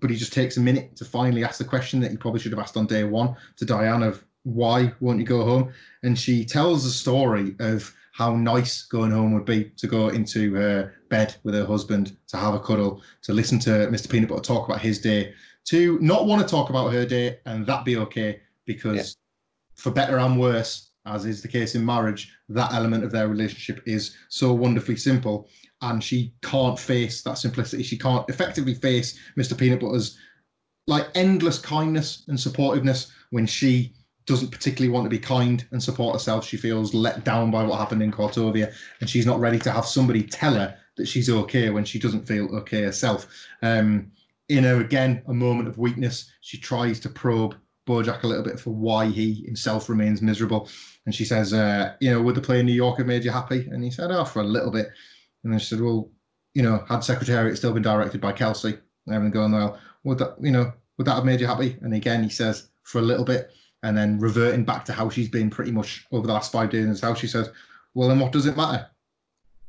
[0.00, 2.52] but he just takes a minute to finally ask the question that he probably should
[2.52, 5.72] have asked on day one to Diane of why won't you go home?
[6.02, 10.54] And she tells the story of how nice going home would be to go into
[10.56, 14.10] her bed with her husband, to have a cuddle, to listen to Mr.
[14.10, 15.32] Peanut Butter talk about his day,
[15.64, 19.82] to not want to talk about her day and that be okay because Yeah.
[19.82, 23.82] for better and worse, as is the case in marriage, that element of their relationship
[23.86, 25.48] is so wonderfully simple.
[25.82, 27.82] And she can't face that simplicity.
[27.82, 29.56] She can't effectively face Mr.
[29.56, 30.18] Peanut Butter's
[30.86, 33.92] like endless kindness and supportiveness when she
[34.26, 36.46] doesn't particularly want to be kind and support herself.
[36.46, 39.86] She feels let down by what happened in Cordovia, and she's not ready to have
[39.86, 43.26] somebody tell her that she's okay when she doesn't feel okay herself.
[43.62, 44.10] Um,
[44.48, 47.56] in her again a moment of weakness, she tries to probe
[47.88, 50.68] Bojack a little bit for why he himself remains miserable,
[51.06, 53.30] and she says, uh, "You know, would the play in New York have made you
[53.30, 54.90] happy?" And he said, "Oh, for a little bit."
[55.42, 56.10] And then she said, "Well,
[56.54, 60.36] you know, had Secretariat still been directed by Kelsey and everything going well, would that,
[60.40, 63.24] you know, would that have made you happy?" And again, he says, "For a little
[63.24, 63.50] bit."
[63.82, 67.00] And then reverting back to how she's been pretty much over the last five days
[67.00, 67.50] house, she says,
[67.94, 68.88] Well, then what does it matter?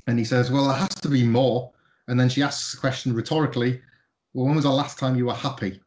[0.07, 1.71] And he says, Well, there has to be more.
[2.07, 3.81] And then she asks the question rhetorically,
[4.33, 5.79] Well, when was the last time you were happy?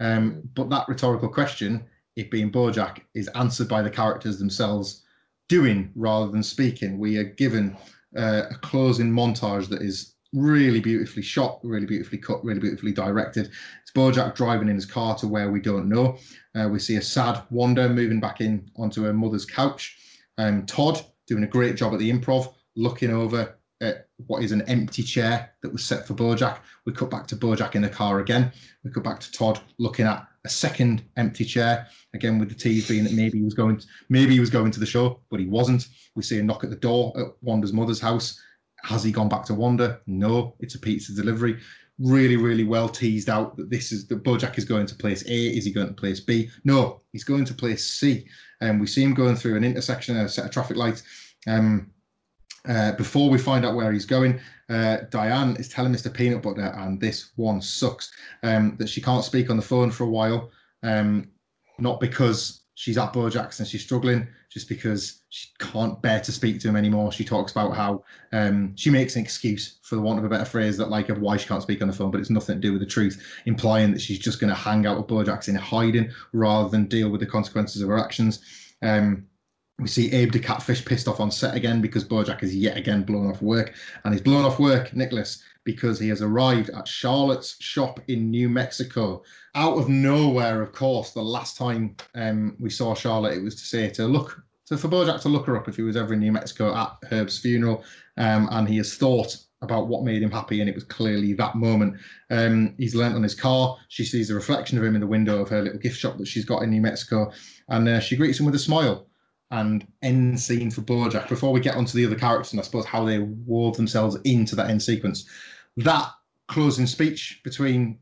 [0.00, 1.84] Um, but that rhetorical question,
[2.16, 5.02] it being Bojack, is answered by the characters themselves
[5.48, 6.98] doing rather than speaking.
[6.98, 7.76] We are given
[8.16, 13.50] uh, a closing montage that is really beautifully shot, really beautifully cut, really beautifully directed.
[13.82, 16.18] It's Bojack driving in his car to where we don't know.
[16.54, 19.96] Uh, we see a sad Wanda moving back in onto her mother's couch.
[20.38, 24.62] Um, Todd doing a great job at the improv, looking over at what is an
[24.62, 26.58] empty chair that was set for Bojack.
[26.86, 28.52] We cut back to Bojack in the car again.
[28.84, 32.88] We cut back to Todd looking at a second empty chair again with the tease
[32.88, 35.40] being that maybe he was going to, maybe he was going to the show, but
[35.40, 35.88] he wasn't.
[36.14, 38.40] We see a knock at the door at Wanda's mother's house.
[38.84, 40.00] Has he gone back to Wanda?
[40.06, 41.58] No, it's a pizza delivery.
[41.98, 45.56] Really, really well teased out that this is that Bojack is going to place A.
[45.56, 46.50] Is he going to place B?
[46.64, 48.26] No, he's going to place C.
[48.60, 51.02] And we see him going through an intersection, a set of traffic lights.
[51.46, 51.90] Um,
[52.68, 56.12] uh, before we find out where he's going, uh, Diane is telling Mr.
[56.12, 60.04] Peanut Butter, and this one sucks, um, that she can't speak on the phone for
[60.04, 60.50] a while.
[60.82, 61.28] Um,
[61.78, 66.60] not because she's at Bojack's and she's struggling, just because she can't bear to speak
[66.60, 67.12] to him anymore.
[67.12, 70.44] She talks about how um, she makes an excuse, for the want of a better
[70.44, 72.60] phrase, that like of why she can't speak on the phone, but it's nothing to
[72.60, 75.54] do with the truth, implying that she's just going to hang out with Bojack's in
[75.56, 78.42] hiding rather than deal with the consequences of her actions.
[78.82, 79.26] Um,
[79.78, 83.02] we see Abe the catfish pissed off on set again because Bojack is yet again
[83.02, 87.56] blown off work, and he's blown off work, Nicholas, because he has arrived at Charlotte's
[87.60, 89.22] shop in New Mexico.
[89.54, 91.10] Out of nowhere, of course.
[91.10, 94.88] The last time um, we saw Charlotte, it was to say to look to for
[94.88, 97.82] Bojack to look her up if he was ever in New Mexico at Herb's funeral,
[98.16, 101.56] um, and he has thought about what made him happy, and it was clearly that
[101.56, 101.96] moment.
[102.30, 103.76] Um, he's learnt on his car.
[103.88, 106.28] She sees a reflection of him in the window of her little gift shop that
[106.28, 107.32] she's got in New Mexico,
[107.68, 109.06] and uh, she greets him with a smile.
[109.60, 111.28] And end scene for Bojack.
[111.28, 114.56] Before we get onto the other characters and I suppose how they wove themselves into
[114.56, 115.28] that end sequence,
[115.76, 116.10] that
[116.48, 117.98] closing speech between,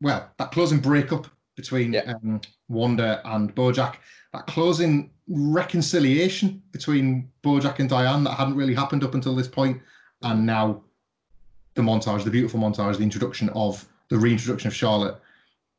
[0.00, 2.12] well, that closing breakup between Yeah.
[2.22, 3.96] um, Wanda and Bojack,
[4.34, 9.80] that closing reconciliation between Bojack and Diane that hadn't really happened up until this point,
[10.22, 10.82] and now
[11.74, 15.16] the montage, the beautiful montage, the introduction of the reintroduction of Charlotte,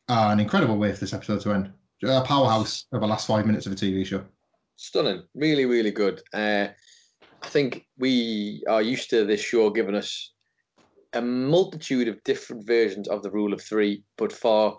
[0.09, 1.71] uh, an incredible way for this episode to end.
[2.03, 4.23] A powerhouse of the last five minutes of a TV show.
[4.81, 6.21] Stunning, really, really good.
[6.33, 6.67] Uh,
[7.43, 10.33] I think we are used to this show giving us
[11.13, 14.77] a multitude of different versions of the rule of three, but for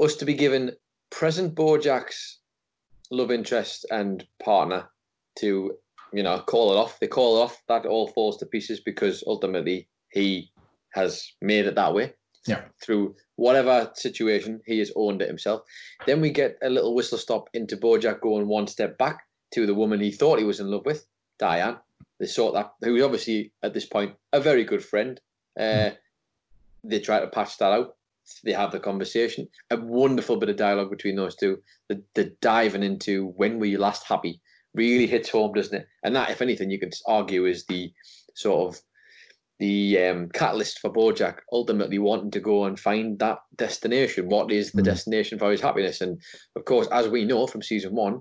[0.00, 0.72] us to be given
[1.10, 2.40] present Bojack's
[3.12, 4.88] love interest and partner
[5.38, 5.76] to,
[6.12, 9.22] you know, call it off, they call it off, that all falls to pieces because
[9.28, 10.50] ultimately he
[10.94, 12.12] has made it that way.
[12.48, 12.62] Yeah.
[12.82, 15.62] Through whatever situation, he has owned it himself.
[16.06, 19.74] Then we get a little whistle stop into Bojack going one step back to the
[19.74, 21.06] woman he thought he was in love with,
[21.38, 21.78] Diane.
[22.18, 25.20] They sort that, who is obviously at this point a very good friend.
[25.58, 25.90] Uh,
[26.84, 27.96] They try to patch that out.
[28.44, 29.48] They have the conversation.
[29.70, 31.62] A wonderful bit of dialogue between those two.
[31.88, 34.40] The, the diving into when were you last happy?
[34.74, 35.88] really hits home, doesn't it?
[36.04, 37.92] And that, if anything, you could argue is the
[38.34, 38.80] sort of
[39.58, 44.28] the um, catalyst for Bojack ultimately wanting to go and find that destination.
[44.28, 44.86] What is the Mm.
[44.86, 46.00] destination for his happiness?
[46.00, 46.20] And
[46.56, 48.20] of course, as we know from season one,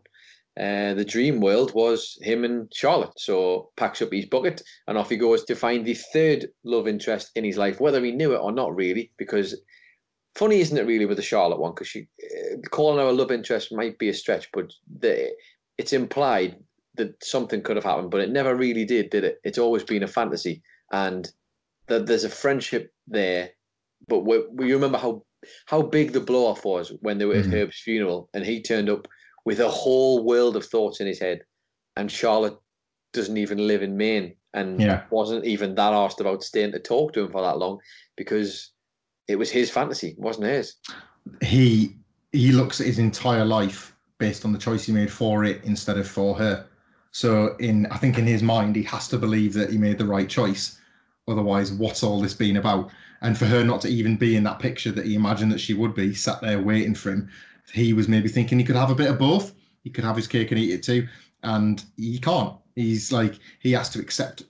[0.59, 3.19] uh, the dream world was him and Charlotte.
[3.19, 7.31] So packs up his bucket and off he goes to find the third love interest
[7.35, 9.11] in his life, whether he knew it or not, really.
[9.17, 9.61] Because
[10.35, 11.73] funny, isn't it, really, with the Charlotte one?
[11.73, 15.31] Because she uh, calling her a love interest might be a stretch, but the,
[15.77, 16.57] it's implied
[16.95, 19.39] that something could have happened, but it never really did, did it?
[19.43, 21.29] It's always been a fantasy, and
[21.87, 23.51] that there's a friendship there.
[24.07, 25.23] But we, we remember how
[25.65, 27.53] how big the blow off was when they were at Mhm.
[27.53, 29.07] Herb's funeral, and he turned up
[29.45, 31.41] with a whole world of thoughts in his head,
[31.95, 32.57] and Charlotte
[33.13, 35.05] doesn't even live in Maine and Yeah.
[35.11, 37.79] wasn't even that asked about staying to talk to him for that long
[38.17, 38.71] because
[39.27, 40.73] it was his fantasy, it wasn't his.
[41.41, 41.95] he
[42.33, 45.97] he looks at his entire life based on the choice he made for it instead
[45.97, 46.66] of for her.
[47.17, 50.05] So in I think in his mind he has to believe that he made the
[50.05, 50.79] right choice.
[51.27, 52.91] Otherwise, what's all this been about?
[53.21, 55.73] And for her not to even be in that picture that he imagined that she
[55.73, 57.27] would be, sat there waiting for him,
[57.73, 59.55] he was maybe thinking he could have a bit of both.
[59.83, 61.07] He could have his cake and eat it too.
[61.41, 62.53] And he can't.
[62.75, 64.43] He's like he has to accept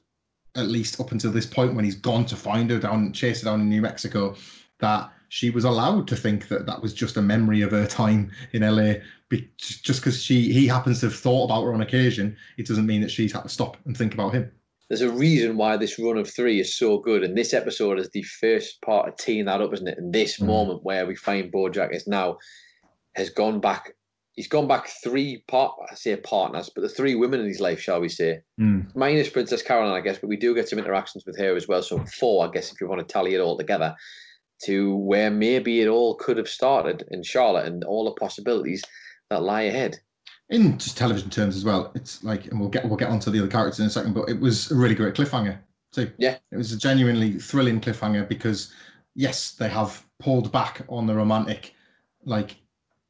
[0.57, 3.45] at least up until this point when he's gone to find her down, chase her
[3.45, 4.35] down in New Mexico,
[4.79, 8.29] that she was allowed to think that that was just a memory of her time
[8.51, 8.95] in LA.
[9.29, 12.85] Be- just because she he happens to have thought about her on occasion, it doesn't
[12.85, 14.49] mean that she's had to stop and think about him.
[14.89, 18.09] There's a reason why this run of three is so good, and this episode is
[18.11, 19.97] the first part of teeing that up, isn't it?
[19.97, 20.45] And this Mhm.
[20.45, 22.37] moment where we find Bojack is now
[23.15, 23.93] has gone back.
[24.31, 27.81] He's gone back three part, I say partners, but the three women in his life,
[27.81, 28.41] shall we say,
[28.95, 31.81] minus Princess Caroline, I guess, but we do get some interactions with her as well.
[31.81, 33.93] So four, I guess, if you want to tally it all together,
[34.63, 38.83] to where maybe it all could have started in Charlotte and all the possibilities
[39.29, 39.99] that lie ahead.
[40.49, 43.39] In just television terms as well, it's like, and we'll get we'll get onto the
[43.39, 45.57] other characters in a second, but it was a really great cliffhanger
[45.91, 46.11] too.
[46.17, 46.37] Yeah.
[46.51, 48.73] it was a genuinely thrilling cliffhanger because
[49.15, 51.73] yes, they have pulled back on the romantic,
[52.23, 52.55] like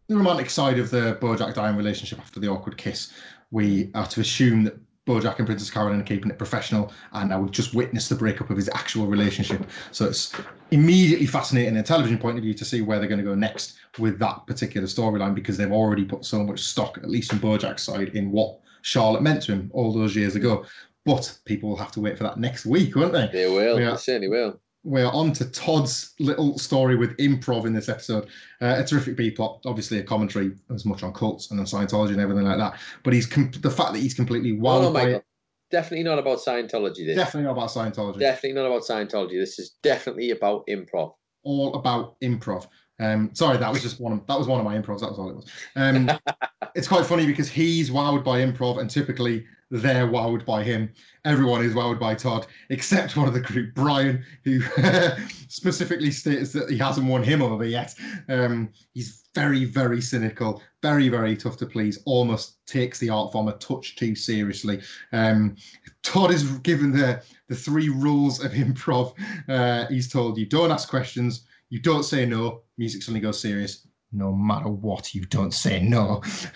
[0.07, 3.11] the romantic side of the Bojack Diane relationship after the awkward kiss.
[3.51, 4.77] We are to assume that
[5.07, 8.49] Bojack and Princess Caroline are keeping it professional, and I would just witness the breakup
[8.49, 9.65] of his actual relationship.
[9.91, 10.33] So it's
[10.71, 13.33] immediately fascinating in a television point of view to see where they're going to go
[13.33, 17.39] next with that particular storyline because they've already put so much stock, at least from
[17.39, 20.65] Bojack's side, in what Charlotte meant to him all those years ago.
[21.05, 23.29] But people will have to wait for that next week, won't they?
[23.31, 24.59] They will, they certainly will.
[24.87, 28.27] We're on to Todd's little story with improv in this episode.
[28.61, 32.11] Uh, a terrific B plot, obviously a commentary as much on cults and on Scientology
[32.11, 32.79] and everything like that.
[33.03, 35.15] But he's com- the fact that he's completely No, wild no, by Michael.
[35.17, 35.25] it.
[35.71, 37.05] Definitely not about Scientology.
[37.05, 37.17] This.
[37.17, 38.19] Definitely not about Scientology.
[38.19, 39.31] Definitely not about Scientology.
[39.31, 41.13] This is definitely about improv.
[41.43, 42.67] all about improv.
[42.99, 44.13] Um, sorry, that was just one.
[44.13, 45.01] Of, that was one of my improvs.
[45.01, 45.45] That was all it was.
[45.75, 46.09] Um,
[46.75, 50.91] it's quite funny because he's wowed by improv, and typically they're wowed by him.
[51.25, 54.61] Everyone is wowed by Todd, except one of the group, Brian, who
[55.49, 57.93] specifically states that he hasn't won him over yet.
[58.29, 61.99] Um, he's very, very cynical, very, very tough to please.
[62.05, 64.81] Almost takes the art form a touch too seriously.
[65.11, 65.55] Um,
[66.03, 69.13] Todd is given the the three rules of improv.
[69.47, 73.86] Uh, he's told you don't ask questions, you don't say no, music suddenly goes serious.
[74.11, 76.21] No matter what, you don't say no.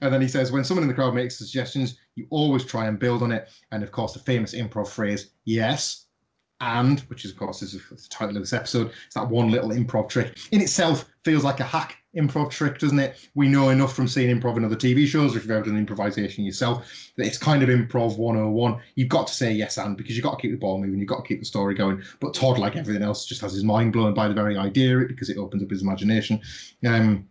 [0.00, 2.98] and then he says, when someone in the crowd makes suggestions, you always try and
[2.98, 3.48] build on it.
[3.70, 6.06] And of course, the famous improv phrase, yes,
[6.60, 9.70] and, which is, of course, is the title of this episode, it's that one little
[9.70, 10.38] improv trick.
[10.52, 13.28] In itself, feels like a hack improv trick, doesn't it?
[13.34, 15.76] We know enough from seeing improv in other TV shows, or if you've ever done
[15.76, 18.80] improvisation yourself, that it's kind of improv 101.
[18.94, 21.08] You've got to say yes and because you've got to keep the ball moving, you've
[21.08, 22.02] got to keep the story going.
[22.20, 25.02] But Todd, like everything else, just has his mind blown by the very idea of
[25.02, 26.40] it because it opens up his imagination.
[26.86, 27.28] Um,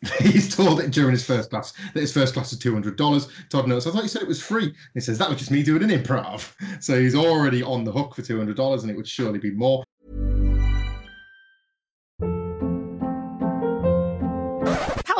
[0.20, 3.28] he's told it during his first class that his first class is two hundred dollars.
[3.48, 4.72] Todd notes, I thought you said it was free.
[4.94, 6.52] He says that was just me doing an improv.
[6.80, 9.50] So he's already on the hook for two hundred dollars, and it would surely be
[9.50, 9.82] more.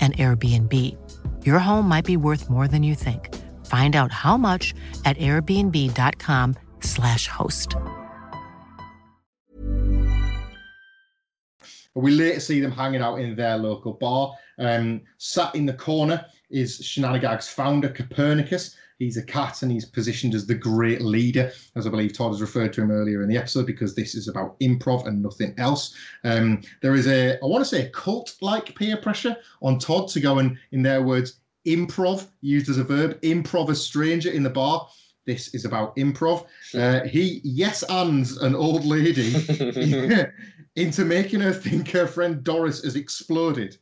[0.00, 0.96] an Airbnb.
[1.44, 3.34] Your home might be worth more than you think.
[3.66, 4.72] Find out how much
[5.04, 7.74] at airbnb.com/slash host.
[11.94, 14.34] We later see them hanging out in their local bar.
[14.58, 18.76] Um, sat in the corner is Shenanigans founder Copernicus.
[18.98, 22.40] He's a cat and he's positioned as the great leader, as I believe Todd has
[22.40, 25.94] referred to him earlier in the episode, because this is about improv and nothing else.
[26.24, 30.08] Um, there is a, I want to say, a cult like peer pressure on Todd
[30.08, 34.42] to go and, in their words, improv, used as a verb, improv a stranger in
[34.42, 34.88] the bar.
[35.26, 36.46] This is about improv.
[36.74, 39.34] Uh, he yes ands an old lady
[40.76, 43.76] into making her think her friend Doris has exploded.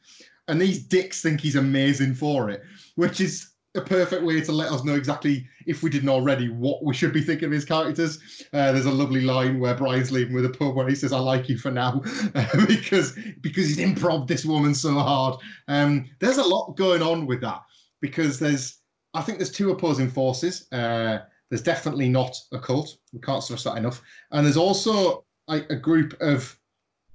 [0.48, 2.62] And these dicks think he's amazing for it,
[2.96, 6.84] which is a perfect way to let us know exactly, if we didn't already, what
[6.84, 8.44] we should be thinking of his characters.
[8.52, 11.18] Uh, there's a lovely line where Brian's leaving with a pub where he says, "I
[11.18, 12.02] like you for now,"
[12.34, 15.38] uh, because because he's improv this woman so hard.
[15.68, 17.62] Um, there's a lot going on with that
[18.00, 18.80] because there's,
[19.14, 20.70] I think there's two opposing forces.
[20.72, 21.20] Uh,
[21.50, 22.96] there's definitely not a cult.
[23.12, 24.02] We can't stress that enough.
[24.32, 26.58] And there's also like a group of,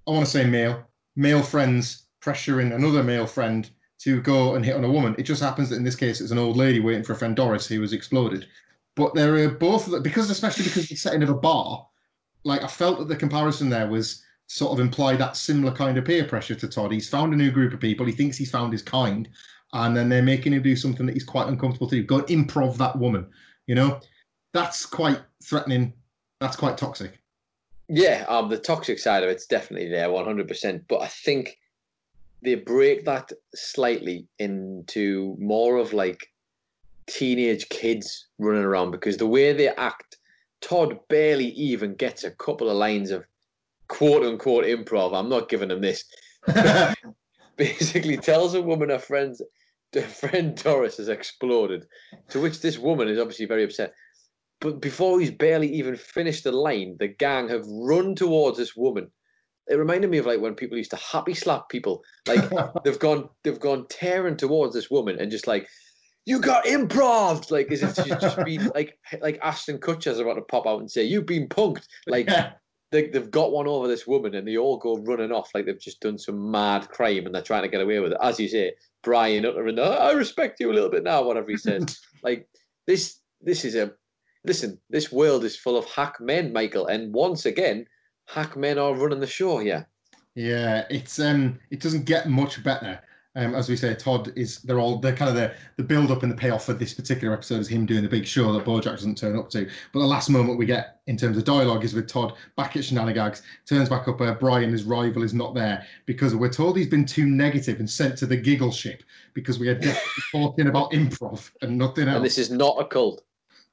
[0.07, 0.83] I want to say male,
[1.15, 3.69] male friends pressuring another male friend
[4.03, 5.15] to go and hit on a woman.
[5.17, 7.35] It just happens that in this case, it's an old lady waiting for a friend
[7.35, 8.47] Doris who was exploded.
[8.95, 11.87] But there are both because, especially because the setting of a bar,
[12.43, 16.05] like I felt that the comparison there was sort of imply that similar kind of
[16.05, 16.91] peer pressure to Todd.
[16.91, 18.05] He's found a new group of people.
[18.05, 19.29] He thinks he's found his kind,
[19.73, 22.03] and then they're making him do something that he's quite uncomfortable to do.
[22.03, 23.29] Go improv that woman.
[23.67, 23.99] You know,
[24.53, 25.93] that's quite threatening.
[26.41, 27.19] That's quite toxic.
[27.87, 30.83] Yeah, um, the toxic side of it's definitely there, one hundred percent.
[30.89, 31.57] But I think
[32.41, 36.27] they break that slightly into more of like
[37.07, 40.17] teenage kids running around because the way they act,
[40.61, 43.25] Todd barely even gets a couple of lines of
[43.87, 45.13] quote unquote improv.
[45.13, 46.05] I'm not giving him this.
[47.57, 49.41] Basically, tells a woman her friend's
[49.93, 51.85] her friend Doris has exploded,
[52.29, 53.93] to which this woman is obviously very upset.
[54.61, 59.11] But before he's barely even finished the line, the gang have run towards this woman
[59.71, 62.03] it reminded me of like when people used to happy slap people.
[62.27, 62.43] Like
[62.83, 65.67] they've gone they've gone tearing towards this woman and just like
[66.25, 70.41] you got improv like as if she's just been like like Ashton Kutcher's about to
[70.41, 71.87] pop out and say you've been punked.
[72.05, 72.29] Like
[72.91, 75.79] they, they've got one over this woman and they all go running off like they've
[75.79, 78.17] just done some mad crime and they're trying to get away with it.
[78.21, 81.99] As you say Brian and I respect you a little bit now whatever he says.
[82.23, 82.47] Like
[82.85, 83.91] this this is a
[84.45, 87.87] listen this world is full of hack men Michael and once again
[88.31, 89.85] Hackmen are running the show here.
[90.35, 92.99] Yeah, it's um, it doesn't get much better.
[93.35, 96.23] Um, as we say, Todd is they're all they're kind of the the build up
[96.23, 98.91] and the payoff for this particular episode is him doing the big show that Bojack
[98.91, 99.69] doesn't turn up to.
[99.93, 102.85] But the last moment we get in terms of dialogue is with Todd back at
[102.85, 106.87] Shenanigans, turns back up where Brian, his rival, is not there because we're told he's
[106.87, 109.03] been too negative and sent to the giggle ship
[109.33, 109.79] because we are
[110.31, 112.15] talking about improv and nothing else.
[112.15, 113.23] And this is not a cult.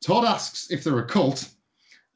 [0.00, 1.48] Todd asks if they're a cult,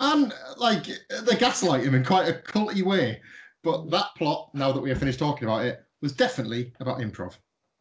[0.00, 0.86] and like
[1.24, 3.20] they gaslight him in quite a culty way.
[3.62, 7.36] But that plot, now that we have finished talking about it, was definitely about improv.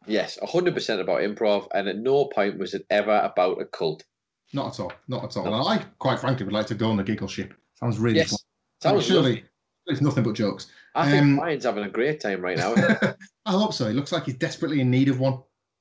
[0.06, 4.04] Yes, hundred percent about improv, and at no point was it ever about a cult.
[4.52, 4.92] Not at all.
[5.08, 5.44] Not at all.
[5.44, 5.66] No.
[5.66, 7.54] I quite frankly would like to go on the giggle ship.
[7.74, 8.30] Sounds really yes.
[8.30, 8.38] fun.
[8.82, 9.44] Sounds surely lovely.
[9.86, 10.66] it's nothing but jokes.
[10.94, 12.74] I think Um, Brian's having a great time right now.
[13.46, 13.88] I hope so.
[13.88, 15.38] He looks like he's desperately in need of one.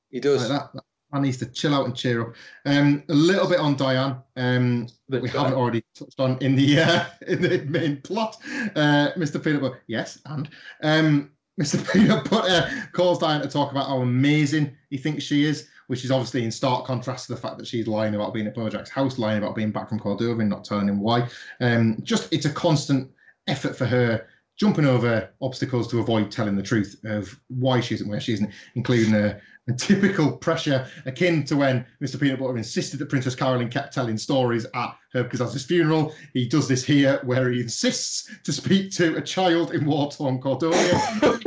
[0.10, 0.50] he does.
[0.50, 0.84] Like that.
[1.12, 2.36] Man needs to chill out and cheer up.
[2.66, 6.56] Um, a little bit on Diane um, that we That's haven't already touched on in
[6.56, 8.38] the uh, in the main plot.
[8.76, 9.44] Uh, Mr.
[9.44, 10.50] Peanut Butter, yes, and
[10.84, 11.92] um, Mr.
[11.94, 16.12] Peanut Butter calls Diane to talk about how amazing he thinks she is, which is
[16.12, 19.20] obviously in stark contrast to the fact that she's lying about being at Bojack's house,
[19.20, 21.28] lying about being back from Cordova and not telling him why.
[21.60, 23.12] Um, just it's a constant
[23.48, 24.28] effort for her
[24.62, 28.52] jumping over obstacles to avoid telling the truth of why she isn't where she isn't,
[28.76, 32.20] including a, a typical pressure akin to when Mr.
[32.20, 36.14] Peanut Butter insisted that Princess Caroline kept telling stories at her because that's his funeral.
[36.36, 41.42] He does this here where he insists to speak to a child in war-torn Cordovia.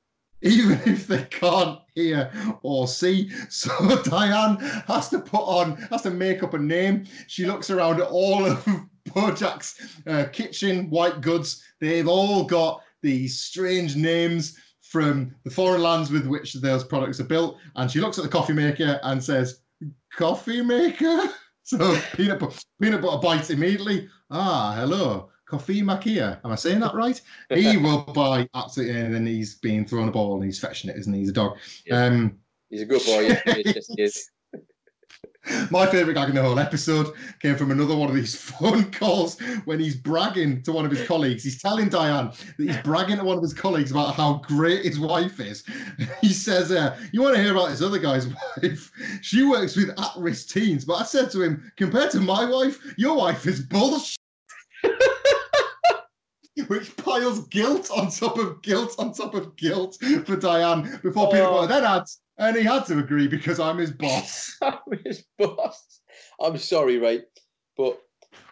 [0.40, 3.28] Even if they can't hear or see.
[3.50, 4.56] So Diane
[4.86, 7.04] has to put on, has to make up a name.
[7.26, 8.66] She looks around at all of
[9.10, 11.62] Bojack's uh, kitchen white goods.
[11.80, 17.24] They've all got these strange names from the foreign lands with which those products are
[17.24, 17.58] built.
[17.76, 19.60] And she looks at the coffee maker and says,
[20.16, 21.22] Coffee maker?
[21.66, 24.06] So peanut butter, peanut butter bites immediately.
[24.30, 26.38] Ah, hello, coffee makia.
[26.44, 27.18] Am I saying that right?
[27.54, 29.24] he will buy absolutely anything.
[29.24, 31.20] He's being thrown a ball and he's fetching it, isn't he?
[31.20, 31.56] He's a dog.
[31.86, 32.04] Yeah.
[32.04, 32.38] Um,
[32.68, 33.28] He's a good boy.
[33.28, 34.30] Yeah, he is.
[35.70, 39.38] my favourite gag in the whole episode came from another one of these phone calls
[39.64, 41.42] when he's bragging to one of his colleagues.
[41.42, 44.98] He's telling Diane that he's bragging to one of his colleagues about how great his
[44.98, 45.64] wife is.
[46.20, 48.26] He says, uh, You want to hear about this other guy's
[48.62, 48.90] wife?
[49.20, 50.84] She works with at risk teens.
[50.84, 54.16] But I said to him, Compared to my wife, your wife is bullshit.
[56.68, 61.30] Which piles guilt on top of guilt on top of guilt for Diane before Oh.
[61.30, 64.56] Butter then adds, and he had to agree because I'm his boss.
[64.62, 66.00] I'm his boss.
[66.40, 67.22] I'm sorry, right?
[67.76, 67.98] But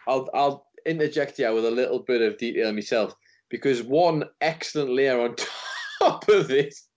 [0.06, 3.14] I'll I'll interject here with a little bit of detail myself
[3.48, 5.36] because one excellent layer on
[6.00, 6.88] top of this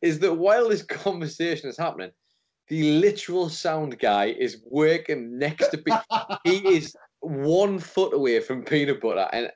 [0.00, 2.10] is that while this conversation is happening,
[2.68, 5.92] the literal sound guy is working next to me.
[6.44, 9.50] he is one foot away from peanut butter, and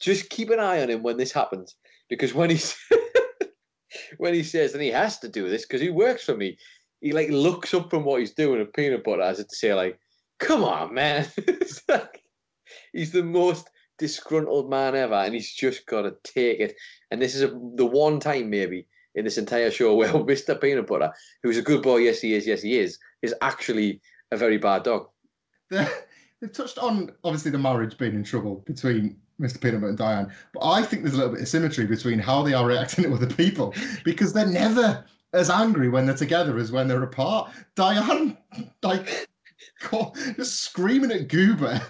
[0.00, 1.76] just keep an eye on him when this happens
[2.08, 2.76] because when he's
[4.18, 6.58] when he says and he has to do this because he works for me.
[7.00, 9.98] He like looks up from what he's doing at peanut butter as to say like
[10.38, 11.26] come on man.
[11.88, 12.22] Like,
[12.92, 16.74] he's the most disgruntled man ever and he's just got to take it.
[17.10, 20.86] And this is a, the one time maybe in this entire show where mr peanut
[20.86, 21.12] butter
[21.42, 24.00] who's a good boy yes he is yes he is is actually
[24.32, 25.08] a very bad dog.
[25.70, 29.60] They've touched on obviously the marriage being in trouble between Mr.
[29.60, 32.54] Peanut and Diane, but I think there's a little bit of symmetry between how they
[32.54, 33.74] are reacting to other people
[34.04, 37.52] because they're never as angry when they're together as when they're apart.
[37.74, 38.36] Diane,
[38.82, 39.28] like,
[39.80, 41.80] call, just screaming at Goober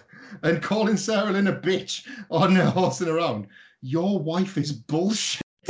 [0.43, 3.47] and calling Sarah Lynn a bitch on uh, horsing around.
[3.81, 5.41] Your wife is bullshit.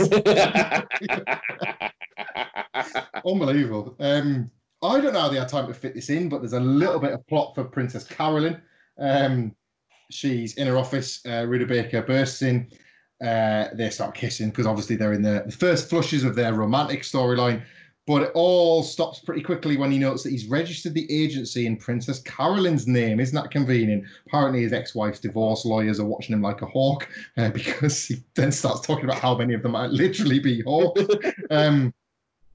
[3.26, 3.96] Unbelievable.
[4.00, 4.50] Um,
[4.82, 7.00] I don't know how they had time to fit this in, but there's a little
[7.00, 8.62] bit of plot for Princess Carolyn.
[8.98, 9.54] Um,
[10.10, 11.20] she's in her office.
[11.26, 12.68] Uh, Rutabaga bursts in.
[13.22, 17.02] Uh, they start kissing because obviously they're in the, the first flushes of their romantic
[17.02, 17.62] storyline.
[18.06, 21.76] But it all stops pretty quickly when he notes that he's registered the agency in
[21.76, 23.20] Princess Carolyn's name.
[23.20, 24.04] Isn't that convenient?
[24.26, 27.06] Apparently, his ex wife's divorce lawyers are watching him like a hawk
[27.36, 31.02] uh, because he then starts talking about how many of them might literally be hawks.
[31.50, 31.92] um,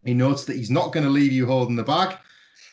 [0.04, 2.18] he notes that he's not going to leave you holding the bag.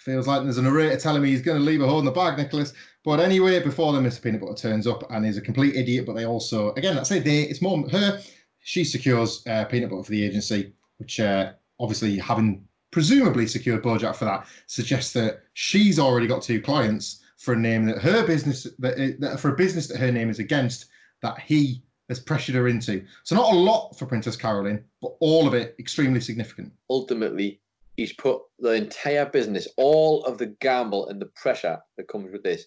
[0.01, 2.11] Feels like there's a narrator telling me he's going to leave a hole in the
[2.11, 2.72] bag, Nicholas.
[3.05, 4.22] But anyway, before then, Mr.
[4.22, 6.07] Peanut Butter turns up and is a complete idiot.
[6.07, 8.18] But they also, again, let's say they, it's more her.
[8.61, 14.16] She secures uh, Peanut Butter for the agency, which uh, obviously having presumably secured Bojack
[14.16, 18.66] for that suggests that she's already got two clients for a name that her business
[18.78, 20.86] that, that for a business that her name is against
[21.20, 23.05] that he has pressured her into.
[23.24, 26.72] So not a lot for Princess Caroline, but all of it extremely significant.
[26.88, 27.61] ultimately
[28.01, 32.42] he's put the entire business, all of the gamble and the pressure that comes with
[32.42, 32.64] this.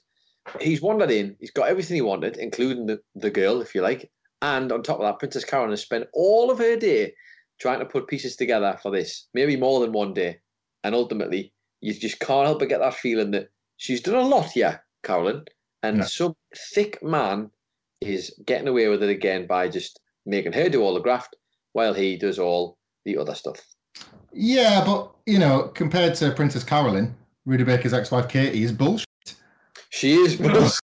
[0.62, 4.12] He's wandered in, he's got everything he wanted, including the, the girl, if you like.
[4.44, 7.16] And on top of that, Princess Caroline has spent all of her day
[7.60, 10.38] trying to put pieces together for this, maybe more than one day.
[10.84, 14.52] And ultimately, you just can't help but get that feeling that she's done a lot
[14.52, 15.46] here, Carolyn.
[15.82, 16.04] And Yeah.
[16.04, 16.36] some
[16.76, 17.50] thick man
[18.02, 21.36] is getting away with it again by just making her do all the graft
[21.72, 23.66] while he does all the other stuff.
[24.32, 27.16] Yeah, but you know, compared to Princess Caroline,
[27.48, 29.08] Rutabaga's ex-wife Katie is bullshit.
[29.90, 30.36] She is.
[30.38, 30.80] Bullshit.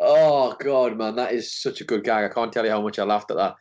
[0.00, 2.28] oh god, man, that is such a good gag.
[2.28, 3.54] I can't tell you how much I laughed at that.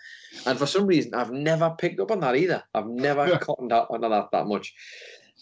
[0.45, 2.63] And for some reason, I've never picked up on that either.
[2.73, 3.37] I've never Yeah.
[3.41, 4.73] cottoned out on that that much.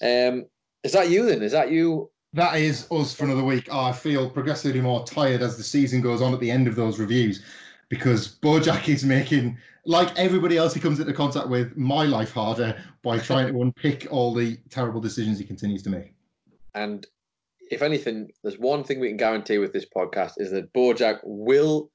[0.01, 0.45] Um,
[0.83, 1.41] is that you then?
[1.41, 2.09] Is that you?
[2.33, 3.71] That is us for another week.
[3.71, 6.99] I feel progressively more tired as the season goes on at the end of those
[6.99, 7.43] reviews
[7.89, 12.81] because Bojack is making, like everybody else he comes into contact with, my life harder
[13.03, 16.13] by trying to unpick all the terrible decisions he continues to make.
[16.75, 17.05] And
[17.69, 21.91] if anything, there's one thing we can guarantee with this podcast is that Bojack will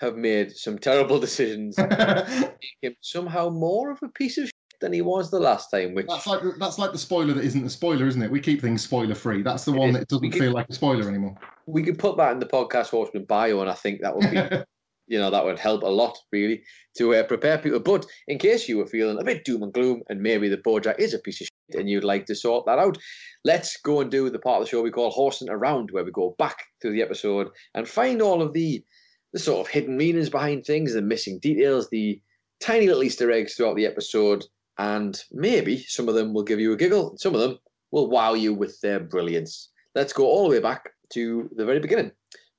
[0.00, 2.50] have made some terrible decisions, make
[2.82, 5.94] him somehow more of a piece of shit than he was the last time.
[5.94, 8.30] Which that's like that's like the spoiler that isn't a spoiler, isn't it?
[8.30, 9.42] We keep things spoiler free.
[9.42, 9.96] That's the one is.
[9.98, 11.36] that doesn't keep- feel like a spoiler anymore.
[11.66, 14.36] we could put that in the podcast horseman bio, and I think that would be,
[15.06, 16.62] you know, that would help a lot really
[16.96, 17.80] to uh, prepare people.
[17.80, 20.98] But in case you were feeling a bit doom and gloom, and maybe the Bojack
[20.98, 22.98] is a piece of shit, and you'd like to sort that out,
[23.44, 26.10] let's go and do the part of the show we call horsing around, where we
[26.10, 28.84] go back through the episode and find all of the
[29.32, 32.20] the sort of hidden meanings behind things, the missing details, the
[32.60, 34.44] tiny little Easter eggs throughout the episode,
[34.78, 37.58] and maybe some of them will give you a giggle, and some of them
[37.90, 39.70] will wow you with their brilliance.
[39.94, 42.12] Let's go all the way back to the very beginning.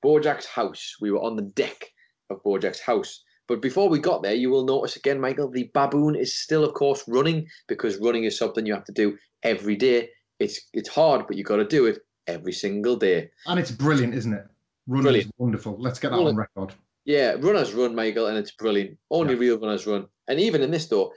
[0.04, 0.96] Bojack's house.
[1.00, 1.90] We were on the deck
[2.30, 3.22] of Bojack's house.
[3.46, 6.74] But before we got there, you will notice again, Michael, the baboon is still, of
[6.74, 10.10] course, running because running is something you have to do every day.
[10.38, 13.30] It's it's hard, but you got to do it every single day.
[13.46, 14.46] And it's brilliant, isn't it?
[14.86, 15.26] Running Brilliant.
[15.26, 15.76] is wonderful.
[15.78, 16.74] Let's get that on record.
[17.04, 18.98] Yeah, runners run, Michael, and it's brilliant.
[19.10, 19.40] Only Yeah.
[19.40, 20.06] real runners run.
[20.28, 21.12] And even in this, though,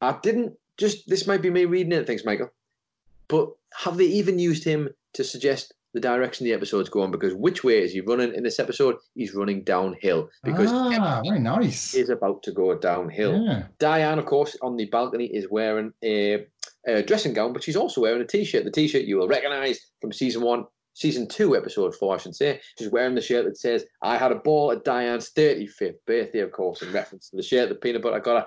[0.00, 2.50] I didn't just, this might be me reading into things, Michael,
[3.28, 3.48] but
[3.82, 7.10] have they even used him to suggest the direction the episode's going?
[7.10, 8.96] Because which way is he running in this episode?
[9.14, 11.94] He's running downhill because ah, very nice.
[11.94, 13.42] is about to go downhill.
[13.42, 13.66] Yeah.
[13.78, 16.46] Diane, of course, on the balcony is wearing a,
[16.86, 18.64] a dressing gown, but she's also wearing a t-shirt.
[18.64, 20.64] The t-shirt you will recognise from season one,
[20.94, 22.60] season two, episode four, I should say.
[22.76, 26.50] She's wearing the shirt that says, "I had a ball at Diane's 35th birthday," of
[26.50, 28.46] course, in reference to the shirt, the peanut butter I got a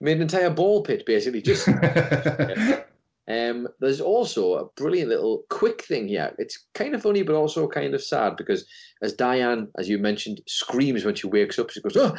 [0.00, 1.42] made an entire ball pit basically.
[1.42, 1.68] Just
[3.28, 6.34] um, there's also a brilliant little quick thing here.
[6.38, 8.66] It's kind of funny, but also kind of sad because
[9.02, 12.14] as Diane, as you mentioned, screams when she wakes up, she goes, "Oh!"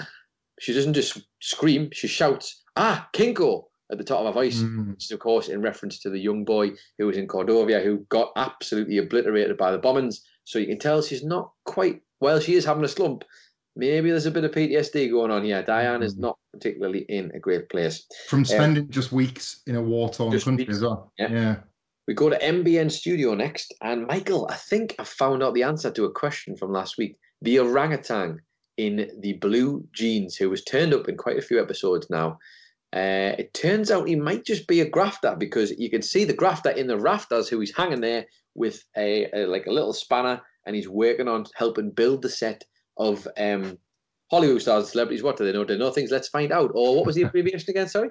[0.60, 4.60] She doesn't just scream; she shouts, "Ah, Kinko!" at the top of her voice.
[4.62, 4.91] Mm.
[4.91, 8.05] Which is, of course, in reference to the young boy who was in Cordovia who
[8.10, 10.20] got absolutely obliterated by the bombings.
[10.43, 12.01] So you can tell she's not quite.
[12.22, 13.24] Well, she is having a slump.
[13.80, 15.64] Maybe there's a bit of PTSD going on here.
[15.64, 16.20] Diane is Mm.
[16.20, 18.06] not particularly in a great place.
[18.28, 21.12] From spending just weeks in a war torn country weeks, as well.
[21.18, 21.32] yeah.
[21.32, 21.56] yeah.
[22.08, 25.92] We go to MBN Studio next, and Michael, I think I found out the answer
[25.92, 27.18] to a question from last week.
[27.44, 28.42] The orangutan
[28.78, 32.40] in the blue jeans, who was turned up in quite a few episodes now.
[32.92, 36.34] Uh, it turns out he might just be a grafter because you can see the
[36.34, 38.26] grafter in the rafters, who he's hanging there
[38.56, 42.64] with a, a like a little spanner, and he's working on helping build the set
[43.00, 43.78] of um,
[44.30, 45.24] Hollywood stars and celebrities.
[45.24, 45.64] What do they know?
[45.64, 46.12] Do they know things?
[46.12, 46.72] Let's find out.
[46.76, 47.88] Or what was the abbreviation again?
[47.88, 48.10] Sorry.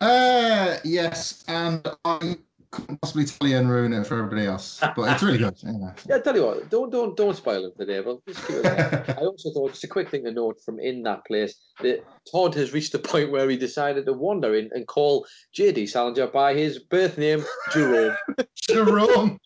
[0.00, 2.36] Uh, yes, and I
[2.74, 5.54] couldn't possibly tell you and ruin it for everybody else, but it's really good.
[5.64, 5.92] Yeah.
[6.08, 8.62] Yeah, I tell you what, don't don't don't spoil it today, but just keep it
[8.64, 9.04] there.
[9.18, 12.54] I also thought just a quick thing to note from in that place that Todd
[12.54, 16.54] has reached a point where he decided to wander in and call JD Salinger by
[16.54, 18.16] his birth name, Jerome.
[18.68, 19.38] Jerome.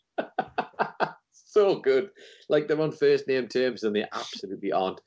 [1.58, 2.10] So good.
[2.48, 5.00] Like they're on first name terms and they absolutely aren't.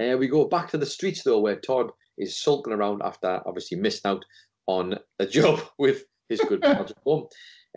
[0.00, 3.78] Uh, we go back to the streets though, where Todd is sulking around after obviously
[3.78, 4.24] missing out
[4.66, 7.26] on a job with his good pal Jerome.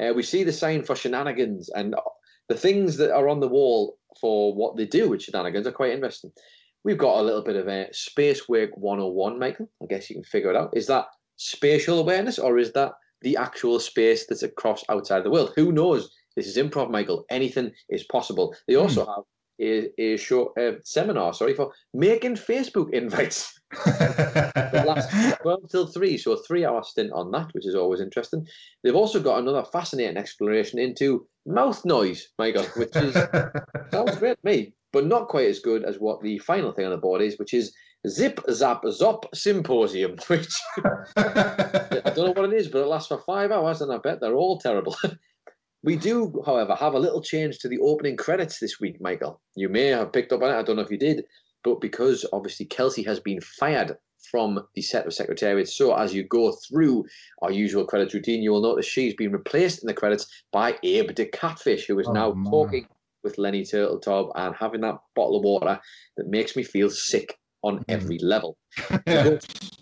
[0.01, 1.93] Uh, we see the sign for shenanigans and
[2.47, 5.91] the things that are on the wall for what they do with shenanigans are quite
[5.91, 6.31] interesting.
[6.83, 9.69] We've got a little bit of a space work 101, Michael.
[9.83, 10.71] I guess you can figure it out.
[10.73, 11.05] Is that
[11.35, 15.51] spatial awareness or is that the actual space that's across outside the world?
[15.55, 16.09] Who knows?
[16.35, 17.25] This is improv, Michael.
[17.29, 18.55] Anything is possible.
[18.67, 19.23] They also have
[19.61, 23.59] a, a short uh, seminar, sorry, for making Facebook invites.
[24.73, 28.01] It lasts 12 till 3, so a three hour stint on that, which is always
[28.01, 28.47] interesting.
[28.83, 33.13] They've also got another fascinating exploration into mouth noise, Michael, which is
[33.91, 36.91] sounds great to me, but not quite as good as what the final thing on
[36.91, 37.73] the board is, which is
[38.07, 43.21] Zip Zap Zop Symposium, which I don't know what it is, but it lasts for
[43.25, 44.95] five hours, and I bet they're all terrible.
[45.83, 49.41] We do, however, have a little change to the opening credits this week, Michael.
[49.55, 50.57] You may have picked up on it.
[50.57, 51.25] I don't know if you did,
[51.63, 53.97] but because obviously Kelsey has been fired
[54.29, 57.03] from the set of Secretariat, so as you go through
[57.41, 61.15] our usual credits routine, you will notice she's been replaced in the credits by Abe
[61.15, 62.51] the Catfish, who is Oh, now man.
[62.51, 62.87] talking
[63.23, 65.79] with Lenny Turteltaub and having that bottle of water
[66.17, 67.83] that makes me feel sick on Mm.
[67.89, 68.57] every level.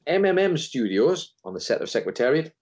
[0.07, 2.53] MMM Studios on the set of Secretariat.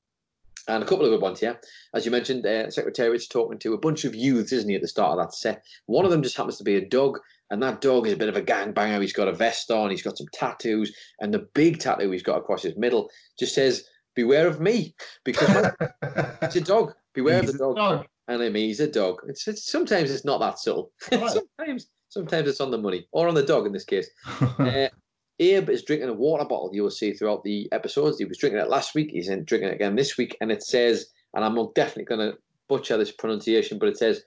[0.68, 1.60] And a couple of good ones here.
[1.94, 4.88] As you mentioned, uh, Secretariat's talking to a bunch of youths, isn't he, at the
[4.88, 5.64] start of that set?
[5.86, 8.28] One of them just happens to be a dog, and that dog is a bit
[8.30, 9.02] of a gangbanger.
[9.02, 12.38] He's got a vest on, he's got some tattoos, and the big tattoo he's got
[12.38, 13.10] across his middle
[13.40, 14.94] just says, Beware of me,
[15.24, 15.88] because my-
[16.42, 16.94] it's a dog.
[17.14, 17.76] Beware He's of the dog.
[17.78, 18.06] dog.
[18.28, 19.22] And I mean, he's a dog.
[19.28, 20.92] It's, it's sometimes it's not that subtle.
[21.12, 21.30] Right.
[21.30, 24.10] sometimes, sometimes it's on the money or on the dog in this case.
[24.60, 24.90] Uh,
[25.40, 26.72] Abe is drinking a water bottle.
[26.74, 28.18] You will see throughout the episodes.
[28.18, 29.12] He was drinking it last week.
[29.12, 32.98] He's drinking it again this week, and it says, and I'm definitely going to butcher
[32.98, 34.24] this pronunciation, but it says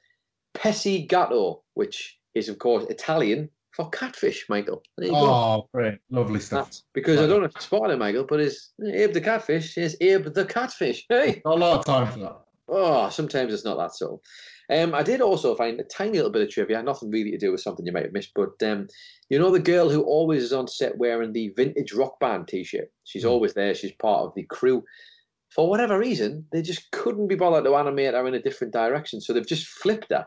[0.54, 4.46] Pesci Gatto, which is of course Italian for catfish.
[4.48, 5.18] Michael, there you go.
[5.18, 5.98] oh, great.
[6.10, 6.66] Lovely stuff.
[6.66, 9.76] That's because I don't know if you spotted it, Michael, but it's Abe the catfish.
[9.78, 11.04] Is Abe the catfish?
[11.08, 11.40] Hey.
[11.44, 12.40] Got a lot of time for that.
[12.68, 14.22] Oh, sometimes it's not that subtle.
[14.70, 17.50] Um, I did also find a tiny little bit of trivia, nothing really to do
[17.50, 18.86] with something you might have missed, but um,
[19.28, 22.88] you know the girl who always is on set wearing the vintage rock band T-shirt.
[23.04, 23.30] She's Mm.
[23.30, 23.74] always there.
[23.74, 24.84] She's part of the crew.
[25.54, 29.20] For whatever reason, they just couldn't be bothered to animate her in a different direction,
[29.20, 30.26] so they've just flipped her.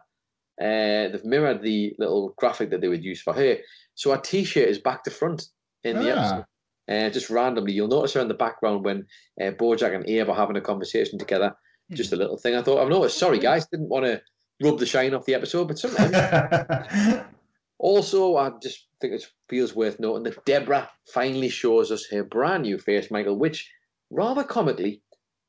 [0.62, 3.58] Uh, they've mirrored the little graphic that they would use for her.
[3.96, 5.46] So her T-shirt is back to front
[5.84, 6.16] in the Ah.
[6.20, 6.46] episode.
[6.90, 9.06] Uh, just randomly, you'll notice her in the background when
[9.42, 11.56] uh, Bojack and Abe are having a conversation together.
[11.92, 13.18] Just a little thing I thought I've noticed.
[13.20, 14.22] Sorry, guys, didn't want to
[14.64, 16.16] rub the shine off the episode, but sometimes.
[17.80, 22.64] also, I just think it feels worth noting that Deborah finally shows us her brand
[22.64, 23.70] new face, Michael, which
[24.10, 25.02] rather comically,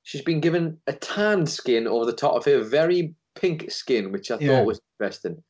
[0.02, 4.30] she's been given a tanned skin over the top of her very pink skin, which
[4.30, 4.48] I Yeah.
[4.48, 5.42] thought was interesting.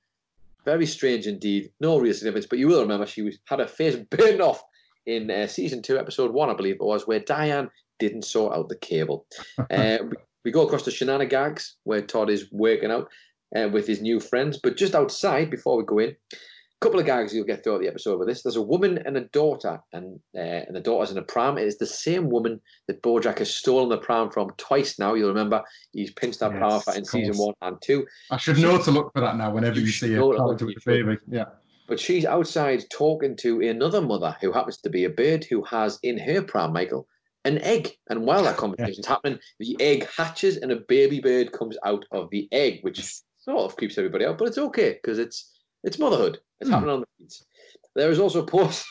[0.64, 1.70] Very strange indeed.
[1.80, 4.62] No real significance, but you will remember she was had her face burned off
[5.06, 8.68] in uh, season two, episode one, I believe it was, where Diane didn't sort out
[8.68, 9.26] the cable.
[9.70, 13.10] uh, we, we go across to Shenanigans, where Todd is working out
[13.54, 14.58] uh, with his new friends.
[14.62, 16.36] But just outside, before we go in, a
[16.80, 18.42] couple of gags you'll get throughout the episode with this.
[18.42, 21.56] There's a woman and a daughter, and uh, and the daughter's in a pram.
[21.56, 25.14] It is the same woman that Bojack has stolen the pram from twice now.
[25.14, 28.06] You'll remember he's pinched that pram Yes, off in season one and two.
[28.30, 30.38] I should know to look for that now whenever You you, see a know to
[30.38, 31.06] character look with a it.
[31.06, 31.18] baby.
[31.28, 31.44] Yeah.
[31.86, 35.98] But she's outside talking to another mother who happens to be a bird who has
[36.02, 37.06] in her pram, Michael,
[37.44, 37.90] an egg.
[38.08, 42.30] And while that conversation's happening, the egg hatches and a baby bird comes out of
[42.30, 42.98] the egg, which
[43.44, 45.50] sort of creeps everybody out, but it's okay because it's
[45.84, 46.38] it's motherhood.
[46.60, 46.74] It's Hmm.
[46.74, 47.44] happening on the feeds.
[47.94, 48.86] There is also post-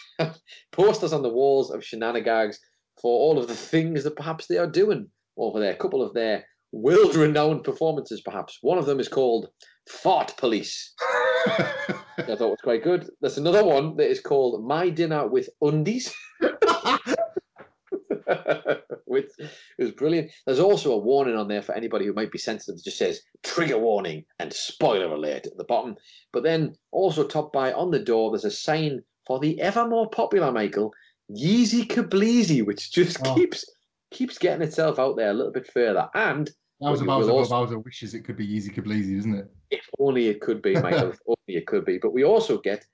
[0.72, 2.60] posters on the walls of shenanigans
[3.02, 5.72] for all of the things that perhaps they are doing over there.
[5.74, 8.60] A couple of their world-renowned performances, perhaps.
[8.62, 9.50] One of them is called
[9.90, 10.94] Fart Police.
[11.48, 13.10] I thought was quite good.
[13.22, 16.14] There's another one that is called My Dinner with Undies,
[19.14, 19.32] which
[19.80, 20.32] was brilliant.
[20.46, 22.80] There's also a warning on there for anybody who might be sensitive.
[22.80, 25.96] It just says trigger warning and spoiler alert at the bottom.
[26.34, 30.10] But then also top by on the door, there's a sign for the ever more
[30.10, 30.94] popular Michael
[31.32, 33.36] Yeezy Kableezy, which just Oh.
[33.36, 33.64] keeps
[34.12, 36.08] keeps getting itself out there a little bit further.
[36.14, 36.48] And
[36.82, 39.34] That was But you about as also- Bowser wishes it could be Yeezy Kableezy, isn't
[39.36, 39.48] it?
[39.72, 41.12] If only it could be, Michael.
[41.12, 41.98] if only it could be.
[41.98, 42.86] But we also get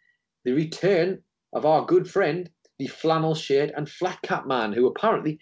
[0.45, 1.21] the return
[1.53, 5.39] of our good friend, the flannel shirt and flat cap man, who apparently,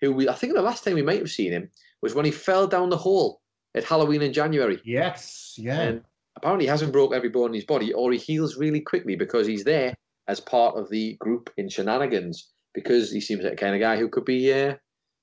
[0.00, 1.70] who we, I think the last time we might have seen him
[2.02, 3.40] was when he fell down the hole
[3.74, 4.80] at Halloween in January.
[4.84, 5.80] Yes, yeah.
[5.80, 6.02] And
[6.36, 9.46] apparently he hasn't broke every bone in his body, or he heals really quickly because
[9.46, 9.94] he's there
[10.28, 12.50] as part of the group in shenanigans.
[12.72, 14.76] Because he seems like a kind of guy who could be uh,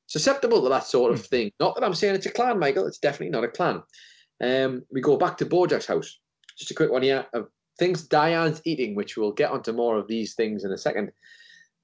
[0.07, 1.49] susceptible to that sort of thing.
[1.61, 2.86] Not that I'm saying it's a clan, Michael.
[2.88, 3.82] It's definitely not a clan.
[4.43, 6.19] Um, we go back to Bojack's house.
[6.57, 7.47] Just a quick one here of
[7.80, 11.11] things Diane's eating, which we'll get onto more of these things in a second.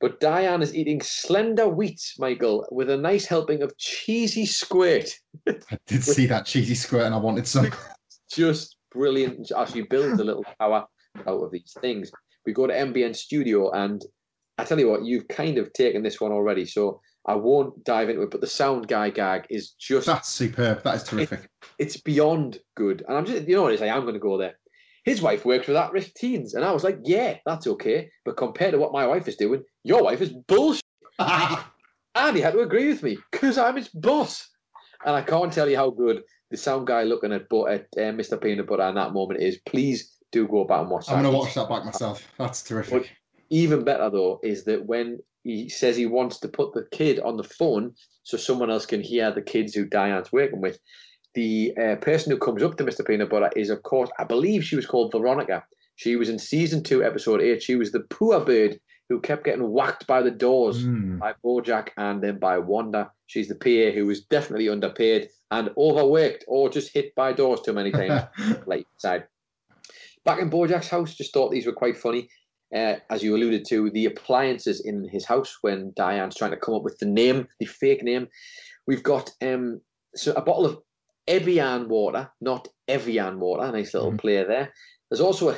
[0.04, 5.10] But Diane is eating slender wheat, Michael, with a nice helping of cheesy squirt.
[5.48, 5.56] I
[5.88, 7.72] did see that cheesy squirt and I wanted some.
[8.30, 10.86] just brilliant as she builds a little tower
[11.26, 12.12] out of these things.
[12.46, 14.04] We go to MBN Studio, and
[14.58, 18.10] I tell you what, you've kind of taken this one already, so I won't dive
[18.10, 18.32] into it.
[18.32, 20.84] But the sound guy gag is just That's superb.
[20.84, 21.50] That is terrific.
[21.80, 23.06] it's beyond good.
[23.08, 24.60] And I'm just you know what it is, I am going to go there.
[25.04, 28.10] His wife works with at-risk teens, and I was like, yeah, that's okay.
[28.24, 30.84] But compared to what my wife is doing, your wife is bullshit.
[32.16, 34.48] And he had to agree with me because I'm his boss.
[35.06, 38.14] And I can't tell you how good the sound guy looking at, but at uh,
[38.14, 38.40] Mr.
[38.40, 39.60] Peanut Butter in that moment is.
[39.66, 41.16] Please do go back and watch that.
[41.16, 42.28] I'm going to watch that back myself.
[42.38, 43.10] That's terrific.
[43.50, 47.38] Even better though is that when he says he wants to put the kid on
[47.38, 47.94] the phone
[48.24, 50.80] so someone else can hear the kids who Diane's working with,
[51.36, 53.06] the uh, person who comes up to Mr.
[53.06, 55.64] Peanut Butter is, of course, I believe she was called Veronica.
[55.96, 57.62] She was in season two, episode eight.
[57.64, 58.80] She was the poor bird
[59.10, 61.20] who kept getting whacked by the doors Mm.
[61.20, 63.12] by Bojack and then by Wanda.
[63.28, 67.74] She's the PA who was definitely underpaid and overworked or just hit by doors too
[67.74, 68.24] many times.
[68.66, 69.26] late side.
[70.26, 72.30] Back in Bojack's house, just thought these were quite funny.
[72.74, 76.74] Uh, as you alluded to, the appliances in his house when Diane's trying to come
[76.74, 78.28] up with the name, the fake name.
[78.88, 79.82] We've got um,
[80.16, 80.80] so a bottle of
[81.28, 83.72] Evian water, not Evian water.
[83.72, 84.20] Nice little Mhm.
[84.20, 84.74] play there.
[85.10, 85.58] There's also a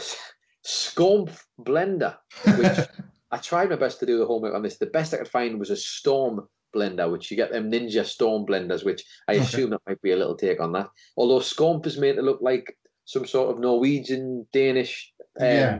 [0.63, 2.17] Scomp blender,
[2.57, 2.77] which
[3.31, 4.77] I tried my best to do the homework on this.
[4.77, 8.45] The best I could find was a Storm blender, which you get them Ninja Storm
[8.45, 9.43] blenders, which I Okay.
[9.43, 10.89] assume that might be a little take on that.
[11.17, 15.79] Although Scomp is made to look like some sort of Norwegian, Danish, um, Yeah.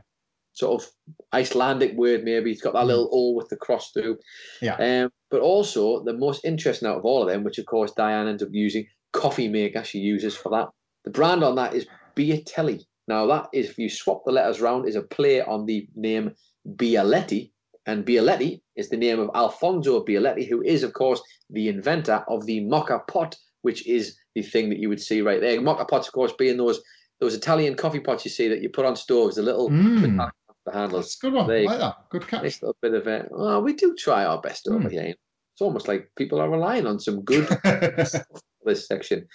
[0.53, 0.89] sort of
[1.33, 2.51] Icelandic word, maybe.
[2.51, 4.17] It's got that little O with the cross through.
[4.61, 4.75] Yeah.
[4.77, 8.27] Um, but also, the most interesting out of all of them, which of course Diane
[8.27, 10.67] ends up using, coffee maker she uses for that.
[11.05, 12.83] The brand on that is Biatelli.
[13.07, 16.31] Now, that is, if you swap the letters round, is a play on the name
[16.67, 17.51] Bialetti.
[17.85, 22.45] And Bialetti is the name of Alfonso Bialetti, who is, of course, the inventor of
[22.47, 25.61] the mocha pot, which is the thing that you would see right there.
[25.61, 26.81] Mocha pots, of course, being those
[27.21, 30.31] those Italian coffee pots you see that you put on stoves, the little Mm.
[30.65, 31.05] the handles.
[31.05, 31.47] That's a good one.
[31.47, 31.95] There like that.
[32.09, 32.43] Good catch.
[32.43, 33.27] Nice little bit of it.
[33.31, 34.89] Well, we do try our best over Hmm.
[34.89, 35.03] here.
[35.53, 37.47] It's almost like people are relying on some good
[38.65, 39.27] this section.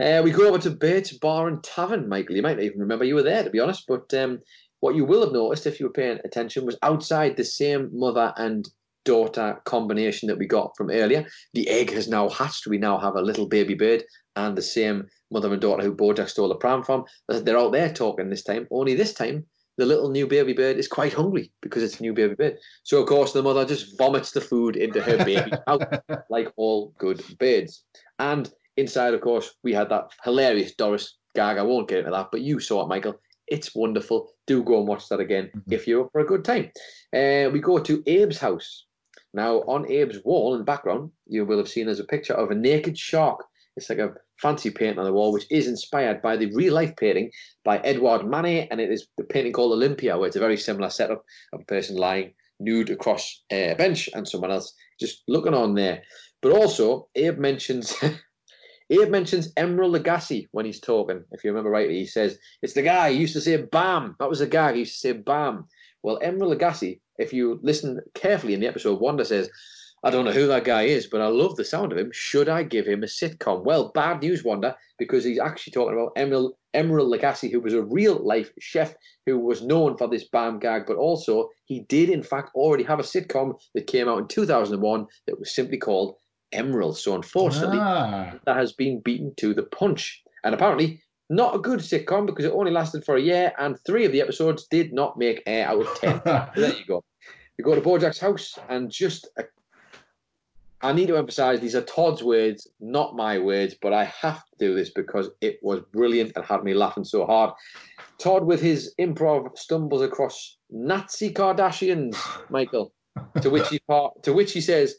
[0.00, 2.36] Uh, we go over to Bates Bar and Tavern, Michael.
[2.36, 3.84] You might not even remember you were there, to be honest.
[3.86, 4.40] But um,
[4.80, 8.32] what you will have noticed, if you were paying attention, was outside the same mother
[8.36, 8.68] and
[9.04, 11.26] daughter combination that we got from earlier.
[11.54, 12.66] The egg has now hatched.
[12.66, 14.04] We now have a little baby bird
[14.36, 17.04] and the same mother and daughter who Bojack stole the pram from.
[17.28, 18.66] They're out there talking this time.
[18.70, 19.44] Only this time,
[19.78, 22.58] the little new baby bird is quite hungry because it's a new baby bird.
[22.82, 25.82] So, of course, the mother just vomits the food into her baby mouth,
[26.28, 27.84] like all good birds.
[28.18, 31.58] And inside, of course, we had that hilarious Doris gag.
[31.58, 33.14] I won't get into that, but you saw it, Michael.
[33.48, 34.30] It's wonderful.
[34.46, 35.72] Do go and watch that again Mhm.
[35.72, 36.70] if you're up for a good time.
[37.14, 38.86] Uh, we go to Abe's house.
[39.34, 42.50] Now, on Abe's wall in the background, you will have seen there's a picture of
[42.50, 43.44] a naked shark.
[43.76, 46.94] It's like a fancy painting on the wall, which is inspired by the real life
[46.96, 47.30] painting
[47.64, 50.90] by Edouard Manet, and it is the painting called Olympia, where it's a very similar
[50.90, 55.74] setup of a person lying nude across a bench and someone else just looking on
[55.74, 56.02] there.
[56.42, 57.94] But also, Abe mentions.
[58.92, 61.24] Abe mentions Emeril Lagasse when he's talking.
[61.32, 64.16] If you remember rightly, he says, It's the guy who used to say BAM.
[64.18, 65.66] That was the guy who used to say BAM.
[66.02, 69.48] Well, Emeril Lagasse, if you listen carefully in the episode, Wanda says,
[70.04, 72.10] I don't know who that guy is, but I love the sound of him.
[72.12, 73.64] Should I give him a sitcom?
[73.64, 77.84] Well, bad news, Wanda, because he's actually talking about Emeril, Emeril Lagasse, who was a
[77.84, 82.22] real life chef who was known for this BAM gag, but also he did, in
[82.22, 86.16] fact, already have a sitcom that came out in 2001 that was simply called
[86.52, 86.94] Emeril.
[86.96, 88.34] So, unfortunately, Ah.
[88.44, 90.22] that has been beaten to the punch.
[90.44, 91.00] And apparently,
[91.30, 94.20] not a good sitcom because it only lasted for a year, and three of the
[94.20, 96.20] episodes did not make air out of 10.
[96.54, 97.04] So there you go.
[97.58, 99.44] We go to Bojack's house, and just a,
[100.84, 104.56] I need to emphasize these are Todd's words, not my words, but I have to
[104.58, 107.52] do this because it was brilliant and had me laughing so hard.
[108.18, 112.16] Todd, with his improv, stumbles across Nazi Kardashians,
[112.50, 112.92] Michael,
[113.40, 114.96] to which he part, to which he says,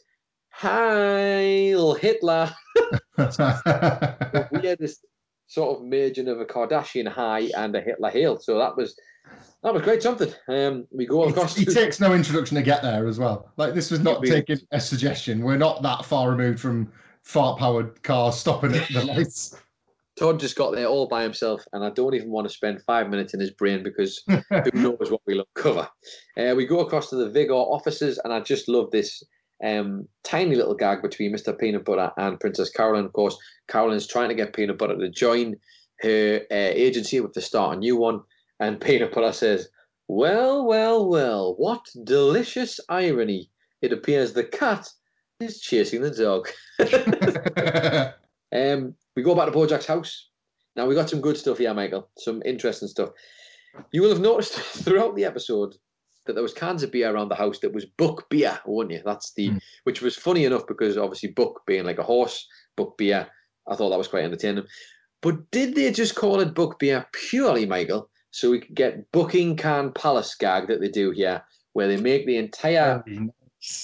[0.56, 2.50] "Heil Hitler."
[3.16, 5.04] the weirdest
[5.46, 8.38] sort of merging of a Kardashian high and a Hitler hail.
[8.38, 8.98] So that was
[9.62, 10.32] that was great something.
[10.48, 11.56] Um, we go across.
[11.56, 13.50] he to- takes no introduction to get there as well.
[13.56, 15.42] Like this was not Yeah, we- taking a suggestion.
[15.42, 16.92] We're not that far removed from
[17.22, 19.56] fart-powered cars stopping at the lights.
[20.16, 23.10] Todd just got there all by himself, and I don't even want to spend five
[23.10, 25.88] minutes in his brain because who knows what we'll cover.
[26.36, 29.24] Uh, we go across to the Vigor offices, and I just love this
[29.64, 31.58] um, tiny little gag between Mr.
[31.58, 33.04] Peanut Butter and Princess Carolyn.
[33.04, 33.36] Of course,
[33.68, 35.56] Carolyn's trying to get Peanut Butter to join
[36.00, 38.20] her uh, agency with to start a new one,
[38.60, 39.68] and Peanut Butter says,
[40.08, 43.50] Well, well, well, what delicious irony.
[43.82, 44.88] It appears the cat
[45.40, 46.48] is chasing the dog.
[48.54, 50.28] Um, we go back to Bojack's house.
[50.76, 52.08] Now we got some good stuff here, Michael.
[52.18, 53.10] Some interesting stuff.
[53.92, 54.52] You will have noticed
[54.84, 55.74] throughout the episode
[56.26, 59.02] that there was cans of beer around the house that was Buck beer, won't you?
[59.04, 59.60] That's the Mm.
[59.84, 62.46] which was funny enough because obviously Buck being like a horse,
[62.76, 63.28] Buck beer.
[63.66, 64.64] I thought that was quite entertaining.
[65.22, 69.56] But did they just call it Buck beer purely, Michael, so we could get Bucking
[69.56, 73.02] Can Palace gag that they do here, where they make the entire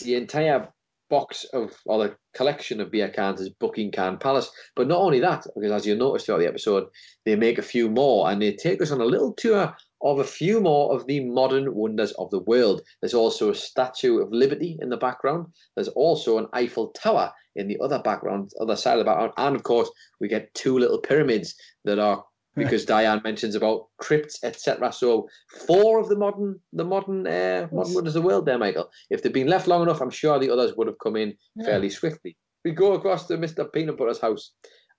[0.03, 0.69] the entire
[1.09, 4.51] box of or the collection of beer cans is Booking Can Palace.
[4.77, 6.87] But not only that, because as you noticed throughout the episode,
[7.25, 10.25] they make a few more and they take us on a little tour of a
[10.25, 12.83] few more of the modern wonders of the world.
[13.01, 15.47] There's also a Statue of Liberty in the background.
[15.75, 19.57] There's also an Eiffel Tower in the other background, other side of the background, and
[19.57, 19.91] of course
[20.21, 22.25] we get two little pyramids that are
[22.57, 24.93] because Diane mentions about crypts, etc.
[24.93, 25.29] So
[25.67, 28.91] four of the modern, the modern, uh, modern wonders of the world there, Michael.
[29.09, 31.35] If they'd been left long enough, I'm sure the others would have come in
[31.65, 32.37] fairly swiftly.
[32.65, 33.73] We go across to Mr.
[33.73, 34.53] Peanut Butter's house,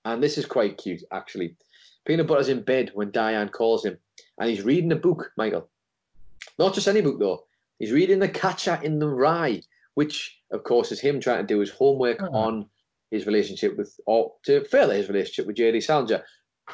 [0.06, 1.58] and this is quite cute, actually.
[2.06, 3.98] Peanut Butter's in bed when Diane calls him,
[4.40, 5.70] and he's reading a book, Michael.
[6.58, 7.44] Not just any book, though.
[7.80, 9.62] He's reading The Catcher in the Rye,
[9.96, 12.34] which, of course, is him trying to do his homework Oh.
[12.34, 12.66] on
[13.12, 15.82] his relationship with, or to further his relationship with J.D.
[15.82, 16.24] Salinger.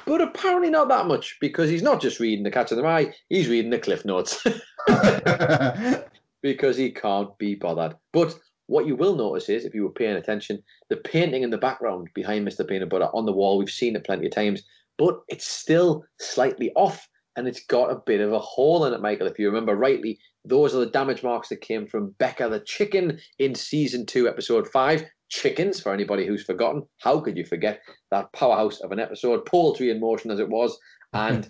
[0.05, 3.13] But apparently not that much, because he's not just reading The Catcher in the Rye,
[3.29, 4.43] he's reading the Cliff Notes.
[6.41, 7.95] because he can't be bothered.
[8.13, 11.57] But what you will notice is, if you were paying attention, the painting in the
[11.57, 12.67] background behind Mr.
[12.67, 14.63] Peanut Butter on the wall, we've seen it plenty of times,
[14.97, 19.01] but it's still slightly off and it's got a bit of a hole in it,
[19.01, 19.27] Michael.
[19.27, 23.19] If you remember rightly, those are the damage marks that came from Becca the chicken
[23.37, 25.05] in season two, episode five.
[25.29, 26.83] Chickens, for anybody who's forgotten.
[26.99, 27.81] How could you forget
[28.11, 30.77] that powerhouse of an episode, poultry in motion as it was?
[31.13, 31.49] And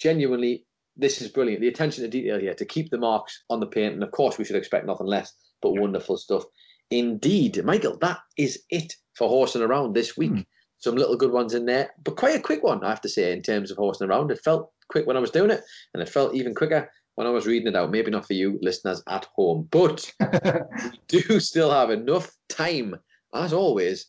[0.00, 0.64] genuinely,
[0.96, 1.60] this is brilliant.
[1.60, 4.38] The attention to detail here to keep the marks on the paint, and of course,
[4.38, 6.42] we should expect nothing less but wonderful stuff.
[6.90, 10.30] Indeed, Michael, that is it for horsing around this week.
[10.30, 10.40] Hmm.
[10.84, 13.32] Some little good ones in there, but quite a quick one, I have to say,
[13.32, 14.30] in terms of horsing around.
[14.30, 15.62] It felt quick when I was doing it,
[15.94, 17.90] and it felt even quicker when I was reading it out.
[17.90, 22.96] Maybe not for you listeners at home, but we do still have enough time,
[23.34, 24.08] as always,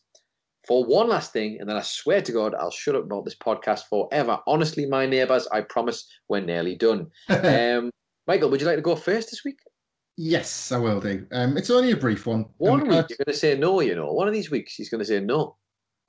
[0.68, 3.36] for one last thing, and then I swear to God, I'll shut up about this
[3.36, 4.38] podcast forever.
[4.46, 7.06] Honestly, my neighbours, I promise we're nearly done.
[7.30, 7.90] Um,
[8.26, 9.58] Michael, would you like to go first this week?
[10.18, 11.24] Yes, I will do.
[11.32, 12.46] Um, it's only a brief one.
[12.58, 14.12] One Um, week uh, you're going to say no, you know.
[14.12, 15.56] One of these weeks he's going to say no.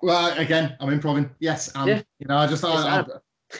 [0.01, 1.29] Well, again, I'm improving.
[1.39, 2.01] Yes, and Yeah.
[2.19, 2.89] you know, I just I, Yes, I.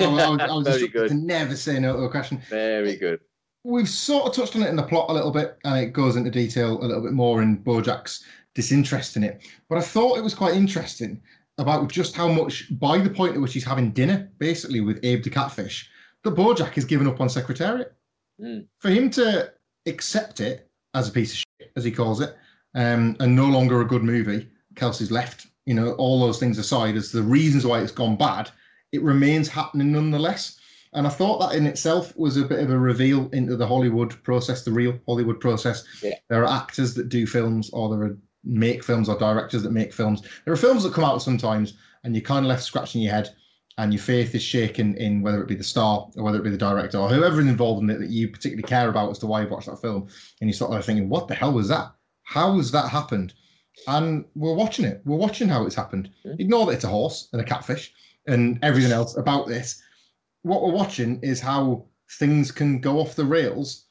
[0.04, 1.10] I, I was, I was good.
[1.10, 2.42] to never say no to a question.
[2.50, 3.20] Very good.
[3.64, 6.16] We've sort of touched on it in the plot a little bit, and it goes
[6.16, 8.24] into detail a little bit more in Bojack's
[8.56, 9.42] disinterest in it.
[9.70, 11.22] But I thought it was quite interesting
[11.58, 15.24] about just how much, by the point at which he's having dinner, basically with Abe
[15.24, 15.90] the catfish,
[16.24, 17.94] that Bojack has given up on Secretariat.
[18.42, 18.68] Mm.
[18.80, 19.52] For him to
[19.88, 22.36] accept it as a piece of shit, as he calls it,
[22.76, 25.48] um, and no longer a good movie, Kelsey's left.
[25.68, 28.50] You know, all those things aside, as the reasons why it's gone bad,
[28.94, 30.58] it remains happening nonetheless.
[30.94, 34.24] And I thought that in itself was a bit of a reveal into the Hollywood
[34.24, 35.84] process, the real Hollywood process.
[36.02, 36.16] Yeah.
[36.30, 39.92] There are actors that do films, or there are make films, or directors that make
[39.92, 40.22] films.
[40.46, 43.36] There are films that come out sometimes, and you're kind of left scratching your head,
[43.78, 46.50] and your faith is shaken in whether it be the star or whether it be
[46.50, 49.28] the director or whoever is involved in it that you particularly care about as to
[49.28, 50.08] why you watched that film.
[50.40, 51.92] And you start there thinking, what the hell was that?
[52.24, 53.34] How has that happened?
[53.86, 55.02] And we're watching it.
[55.06, 56.10] We're watching how it's happened.
[56.40, 57.94] Ignore that it's a horse and a catfish
[58.28, 59.82] and everything else about this.
[60.42, 63.86] What we're watching is how things can go off the rails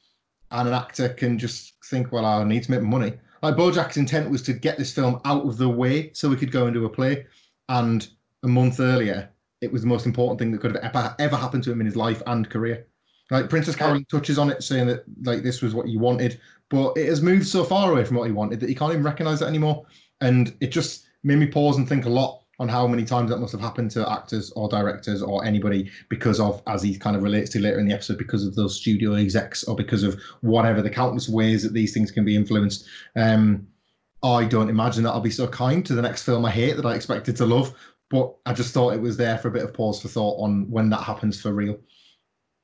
[0.51, 3.13] and an actor can just think, well, I need to make money.
[3.41, 6.51] Like Bojack's intent was to get this film out of the way so we could
[6.51, 7.25] go and do a play.
[7.69, 8.07] And
[8.43, 9.29] a month earlier,
[9.61, 11.85] it was the most important thing that could have ever, ever happened to him in
[11.85, 12.87] his life and career.
[13.29, 16.97] Like Princess Caroline touches on it, saying that like this was what he wanted, but
[16.97, 19.41] it has moved so far away from what he wanted that he can't even recognize
[19.41, 19.85] it anymore.
[20.21, 23.37] And it just made me pause and think a lot on how many times that
[23.37, 27.21] must have happened to actors or directors or anybody because of, as he kind of
[27.21, 30.81] relates to later in the episode, because of those studio execs or because of whatever
[30.81, 32.87] the countless ways that these things can be influenced.
[33.15, 33.67] Um,
[34.23, 36.85] I don't imagine that I'll be so kind to the next film I hate that
[36.85, 37.75] I expected to love,
[38.09, 40.69] but I just thought it was there for a bit of pause for thought on
[40.71, 41.77] when that happens for real.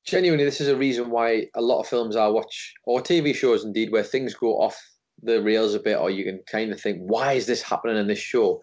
[0.05, 3.63] Genuinely, this is a reason why a lot of films I watch, or TV shows
[3.63, 4.77] indeed, where things go off
[5.21, 8.07] the rails a bit, or you can kind of think, why is this happening in
[8.07, 8.61] this show?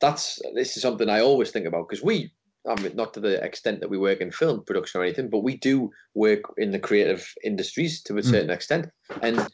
[0.00, 2.32] That's this is something I always think about because we,
[2.68, 5.44] I mean, not to the extent that we work in film production or anything, but
[5.44, 8.24] we do work in the creative industries to a Mm.
[8.30, 8.88] certain extent,
[9.22, 9.46] and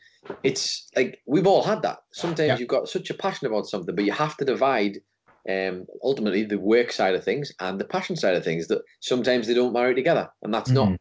[0.42, 1.98] it's like we've all had that.
[2.12, 2.56] Sometimes Yeah.
[2.58, 5.00] you've got such a passion about something, but you have to divide
[5.48, 8.68] um, ultimately the work side of things and the passion side of things.
[8.68, 10.96] That sometimes they don't marry together, and that's not Mhm.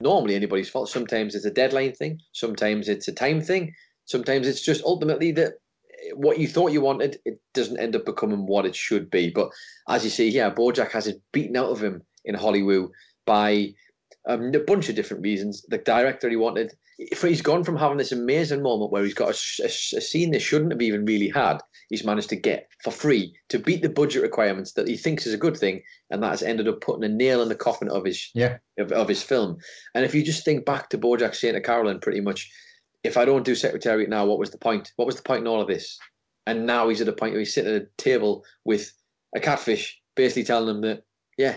[0.00, 0.88] Normally anybody's fault.
[0.88, 2.20] Sometimes it's a deadline thing.
[2.32, 3.74] Sometimes it's a time thing.
[4.06, 5.54] Sometimes it's just ultimately that
[6.14, 9.30] what you thought you wanted, it doesn't end up becoming what it should be.
[9.30, 9.50] But
[9.88, 12.90] as you see yeah, Bojack has it beaten out of him in Hollywood
[13.26, 13.74] by
[14.28, 15.64] um, a bunch of different reasons.
[15.68, 19.30] The director he wanted, if he's gone from having this amazing moment where he's got
[19.30, 23.58] a scene they shouldn't have even really had, he's managed to get for free to
[23.58, 26.68] beat the budget requirements that he thinks is a good thing, and that has ended
[26.68, 28.58] up putting a nail in the coffin of his Yeah.
[28.78, 29.56] of, of his film.
[29.94, 32.50] And if you just think back to Bojack saying to Carolyn, pretty much,
[33.02, 34.92] if I don't do Secretariat now, what was the point?
[34.96, 35.98] What was the point in all of this?
[36.46, 38.92] And now he's at a point where he's sitting at a table with
[39.34, 41.04] a catfish, basically telling him that,
[41.38, 41.56] yeah,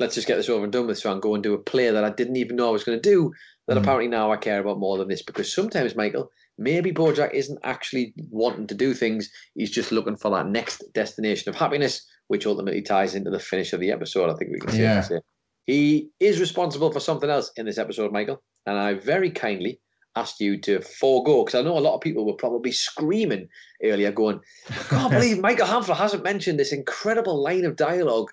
[0.00, 1.58] let's just get this over and done with so I can go and do a
[1.58, 3.32] play that I didn't even know I was going to do.
[3.68, 3.82] That Mm.
[3.82, 5.22] apparently now I care about more than this.
[5.22, 9.30] Because sometimes, Michael, maybe Bojack isn't actually wanting to do things.
[9.54, 13.72] He's just looking for that next destination of happiness, which ultimately ties into the finish
[13.72, 14.28] of the episode.
[14.30, 14.82] I think we can safely
[15.16, 15.18] Yeah.
[15.66, 18.42] He is responsible for something else in this episode, Michael.
[18.66, 19.80] And I very kindly
[20.16, 23.46] asked you to forego, because I know a lot of people were probably screaming
[23.84, 24.40] earlier, going,
[24.70, 28.28] I can't believe Michael Hamfler hasn't mentioned this incredible line of dialogue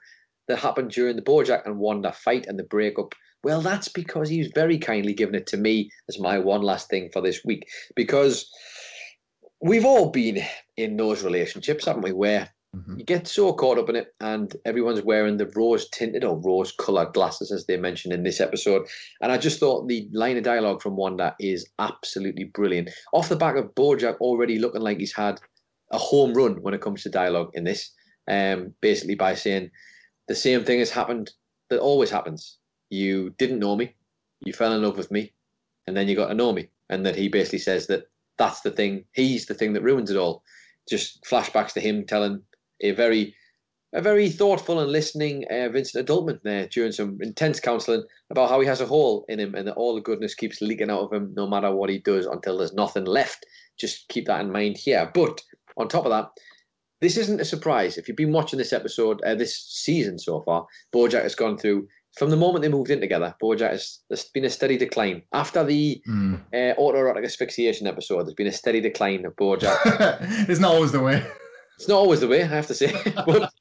[0.47, 3.13] that happened during the Bojack and Wanda fight and the breakup.
[3.43, 7.09] Well, that's because he's very kindly given it to me as my one last thing
[7.13, 7.67] for this week.
[7.95, 8.49] Because
[9.61, 10.39] we've all been
[10.76, 12.11] in those relationships, haven't we?
[12.11, 12.99] Where Mhm.
[12.99, 16.72] you get so caught up in it, and everyone's wearing the rose tinted or rose
[16.73, 18.85] colored glasses, as they mentioned in this episode.
[19.22, 22.89] And I just thought the line of dialogue from Wanda is absolutely brilliant.
[23.13, 25.39] Off the back of Bojack already looking like he's had
[25.91, 27.89] a home run when it comes to dialogue in this,
[28.27, 29.72] um, basically by saying
[30.27, 31.31] the same thing has happened
[31.69, 32.57] that always happens.
[32.89, 33.93] You didn't know me,
[34.45, 35.33] you fell in love with me,
[35.87, 36.69] and then you got to know me.
[36.89, 40.17] And that he basically says that that's the thing, he's the thing that ruins it
[40.17, 40.43] all.
[40.87, 42.41] Just flashbacks to him telling
[42.81, 43.35] a very
[43.93, 48.59] a very thoughtful and listening uh, Vincent Adultman there during some intense counselling about how
[48.59, 51.13] he has a hole in him and that all the goodness keeps leaking out of
[51.13, 53.45] him no matter what he does until there's nothing left.
[53.77, 55.09] Just keep that in mind here.
[55.13, 55.41] But
[55.77, 56.29] on top of that,
[57.02, 57.98] this isn't a surprise.
[57.98, 61.88] If you've been watching this episode, uh, this season so far, Bojack has gone through
[62.18, 63.36] from the moment they moved in together.
[63.41, 66.41] Bojack has there's been a steady decline after the Mm.
[66.53, 68.24] uh, autoerotic asphyxiation episode.
[68.24, 69.78] There's been a steady decline of Bojack.
[70.49, 71.24] it's not always the way.
[71.78, 72.91] it's not always the way, I have to say,
[73.28, 73.52] but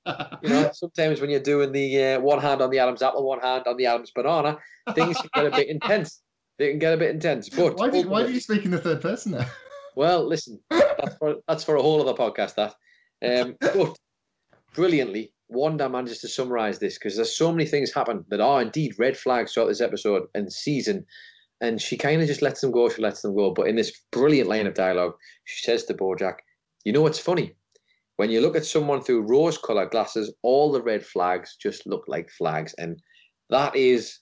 [0.42, 3.40] you know, sometimes when you're doing the uh, one hand on the Adam's apple, one
[3.40, 4.58] hand on the Adam's banana,
[4.94, 6.22] things can get a bit intense.
[6.58, 7.50] They can get a bit intense.
[7.50, 9.50] But why did why did you speak in the third person there?
[9.94, 12.54] Well, listen, that's for, that's for a whole other podcast.
[12.54, 12.74] That,
[13.24, 13.96] um, but
[14.74, 18.98] brilliantly, Wanda manages to summarize this because there's so many things happen that are indeed
[18.98, 21.04] red flags throughout this episode and season,
[21.60, 22.88] and she kind of just lets them go.
[22.88, 23.52] She lets them go.
[23.52, 25.14] But in this brilliant line of dialogue,
[25.44, 26.38] she says to Bojack,
[26.84, 27.54] "You know what's funny?
[28.16, 32.30] When you look at someone through rose-colored glasses, all the red flags just look like
[32.30, 33.00] flags." And
[33.50, 34.18] that is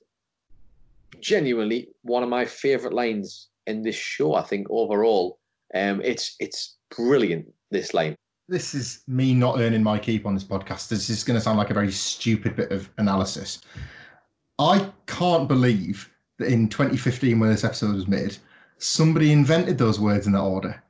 [1.20, 4.34] genuinely one of my favorite lines in this show.
[4.34, 5.38] I think overall,
[5.74, 7.46] um, it's it's brilliant.
[7.70, 8.16] This line.
[8.48, 10.88] This is me not earning my keep on this podcast.
[10.88, 13.62] This is going to sound like a very stupid bit of analysis.
[14.58, 18.36] I can't believe that in 2015, when this episode was made,
[18.78, 20.82] somebody invented those words in that order.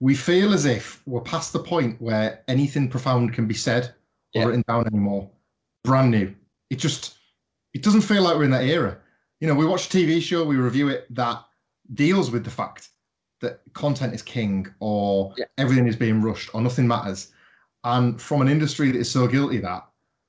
[0.00, 3.94] We feel as if we're past the point where anything profound can be said
[4.34, 4.44] or Yeah.
[4.46, 5.30] written down anymore.
[5.84, 6.34] Brand new.
[6.70, 7.18] It just
[7.74, 8.98] it doesn't feel like we're in that era.
[9.40, 11.42] You know, we watch a TV show, we review it that
[11.94, 12.88] deals with the fact
[13.42, 15.44] that content is king or Yeah.
[15.58, 17.32] everything is being rushed or nothing matters.
[17.84, 19.82] And from an industry that is so guilty of that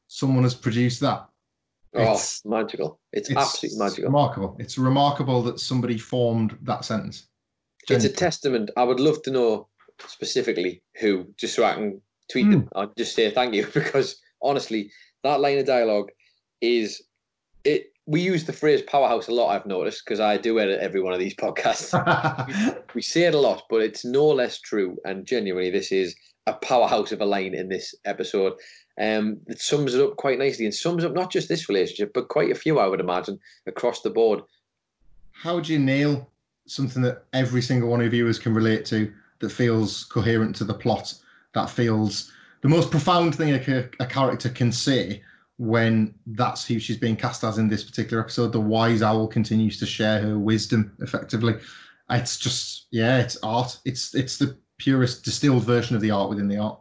[0.08, 1.28] someone has produced that.
[1.96, 3.00] Oh, It's- magical!
[3.14, 4.04] It's, absolutely magical.
[4.06, 4.56] Remarkable.
[4.60, 7.28] It's remarkable that somebody formed that sentence.
[7.90, 8.70] It's a testament.
[8.78, 9.68] I would love to know
[10.08, 12.52] specifically who, just so I can tweet Hmm.
[12.52, 12.70] them.
[12.76, 14.92] I'll just say thank you because honestly,
[15.24, 16.12] that line of dialogue
[16.62, 17.02] is
[17.64, 17.93] it.
[18.06, 19.56] We use the phrase powerhouse a lot.
[19.56, 21.94] I've noticed because I do edit every one of these podcasts.
[22.94, 24.98] we say it a lot, but it's no less true.
[25.06, 26.16] And genuinely, this is
[26.46, 28.54] a powerhouse of a line in this episode.
[29.00, 32.28] Um, it sums it up quite nicely and sums up not just this relationship, but
[32.28, 34.42] quite a few, I would imagine, across the board.
[35.32, 36.30] How do you nail
[36.68, 40.74] something that every single one of viewers can relate to that feels coherent to the
[40.74, 41.14] plot,
[41.54, 42.32] that feels
[42.62, 45.22] the most profound thing a, a character can say
[45.58, 48.52] when that's who she's being cast as in this particular episode?
[48.52, 51.56] The wise owl continues to share her wisdom effectively.
[52.10, 53.80] It's just, yeah, it's art.
[53.86, 56.80] It's it's the purest distilled version of the art within the art.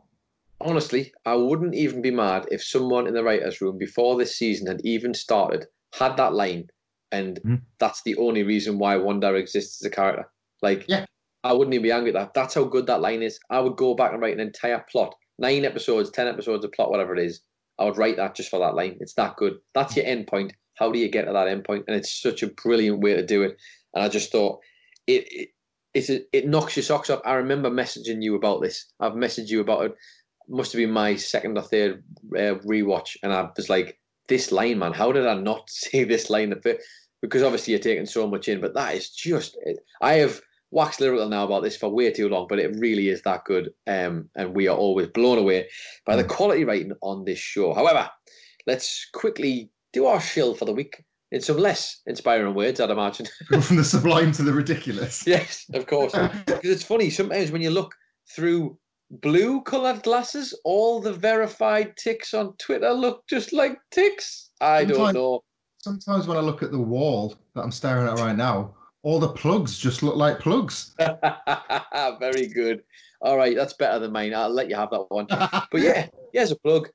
[0.64, 4.68] honestly, I wouldn't even be mad if someone in the writers' room before this season
[4.68, 6.68] had even started had that line,
[7.10, 7.62] and Mhm.
[7.80, 10.24] that's the only reason why Wanda exists as a character.
[10.62, 11.04] Like, Yeah.
[11.42, 12.34] I wouldn't even be angry at that.
[12.34, 13.40] That's how good that line is.
[13.50, 16.90] I would go back and write an entire plot, nine episodes, ten episodes of plot,
[16.90, 17.40] whatever it is.
[17.78, 18.96] I would write that just for that line.
[19.00, 19.58] It's that good.
[19.74, 20.52] That's your end point.
[20.76, 21.84] How do you get to that end point?
[21.86, 23.56] And it's such a brilliant way to do it.
[23.94, 24.60] And I just thought
[25.06, 25.26] it.
[25.30, 25.48] it
[25.94, 27.20] it's a, it knocks your socks off.
[27.22, 28.86] I remember messaging you about this.
[28.98, 29.94] I've messaged you about it
[30.48, 32.02] must have been my second or third
[32.36, 36.30] uh, rewatch, and I was like, "This line, man, how did I not see this
[36.30, 36.78] line?" at fir-"
[37.20, 39.56] Because obviously you're taking so much in, but that is just.
[39.64, 39.78] It.
[40.00, 40.40] I have
[40.72, 43.70] waxed lyrical now about this for way too long, but it really is that good,
[43.86, 45.68] um, and we are always blown away
[46.06, 47.72] by the quality rating on this show.
[47.74, 48.10] However,
[48.66, 53.26] let's quickly do our shill for the week in some less inspiring words, I'd imagine.
[53.48, 55.24] Go from the sublime to the ridiculous.
[55.26, 56.12] yes, of course,
[56.46, 57.94] because it's funny sometimes when you look
[58.34, 58.78] through
[59.10, 64.50] blue colored glasses, all the verified ticks on Twitter look just like ticks.
[64.60, 65.42] I don't know.
[65.78, 69.28] Sometimes when I look at the wall that I'm staring at right now, all the
[69.28, 70.94] plugs just look like plugs.
[72.20, 72.82] Very good.
[73.20, 74.34] All right, that's better than mine.
[74.34, 75.26] I'll let you have that one.
[75.28, 76.88] But yeah, here's a plug.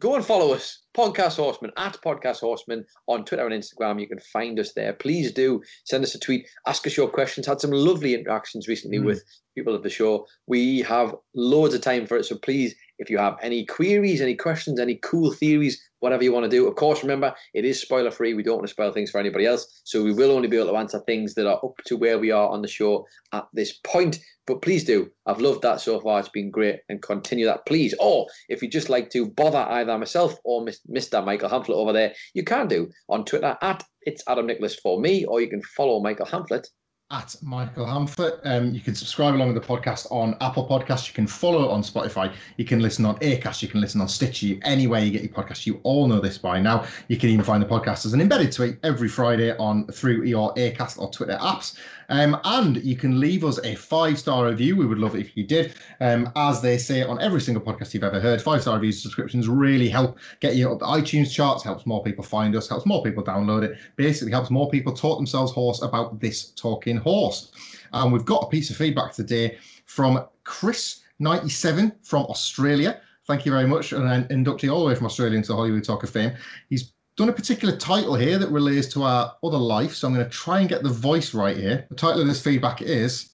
[0.00, 4.00] Go and follow us, Podcast Horseman, at Podcast Horseman on Twitter and Instagram.
[4.00, 4.92] You can find us there.
[4.92, 7.46] Please do send us a tweet, ask us your questions.
[7.46, 9.04] Had some lovely interactions recently Mm.
[9.04, 9.24] with
[9.54, 10.26] people of the show.
[10.46, 12.24] We have loads of time for it.
[12.24, 16.44] So please, if you have any queries, any questions, any cool theories, whatever you want
[16.44, 18.34] to do, of course, remember it is spoiler free.
[18.34, 19.80] We don't want to spoil things for anybody else.
[19.84, 22.30] So we will only be able to answer things that are up to where we
[22.30, 24.18] are on the show at this point.
[24.46, 25.10] But please do.
[25.26, 26.20] I've loved that so far.
[26.20, 26.80] It's been great.
[26.88, 27.94] And continue that, please.
[27.98, 31.24] Or if you'd just like to bother either myself or Mr.
[31.24, 35.24] Michael Hamlet over there, you can do on Twitter at it's Adam Nicholas for me,
[35.24, 36.66] or you can follow Michael Hamflet.
[37.10, 38.40] At Michael Hamflet.
[38.44, 41.06] Um, you can subscribe along with the podcast on Apple Podcasts.
[41.06, 42.34] You can follow on Spotify.
[42.56, 43.60] You can listen on Acast.
[43.60, 44.54] You can listen on Stitcher.
[44.62, 46.86] Anywhere you get your podcast, you all know this by now.
[47.08, 50.54] You can even find the podcast as an embedded tweet every Friday on through your
[50.54, 51.76] Acast or Twitter apps.
[52.08, 54.76] Um, and you can leave us a five star review.
[54.76, 55.74] We would love it if you did.
[56.00, 59.48] Um, as they say on every single podcast you've ever heard, five star reviews, subscriptions
[59.48, 63.02] really help get you up the iTunes charts, helps more people find us, helps more
[63.02, 67.52] people download it, basically helps more people talk themselves horse about this talking horse.
[67.92, 73.00] And we've got a piece of feedback today from Chris97 from Australia.
[73.26, 73.92] Thank you very much.
[73.92, 76.32] And an inductee all the way from Australia into the Hollywood Talk of Fame.
[76.68, 79.94] He's done a particular title here that relates to our other life.
[79.94, 81.86] So I'm going to try and get the voice right here.
[81.88, 83.30] The title of this feedback is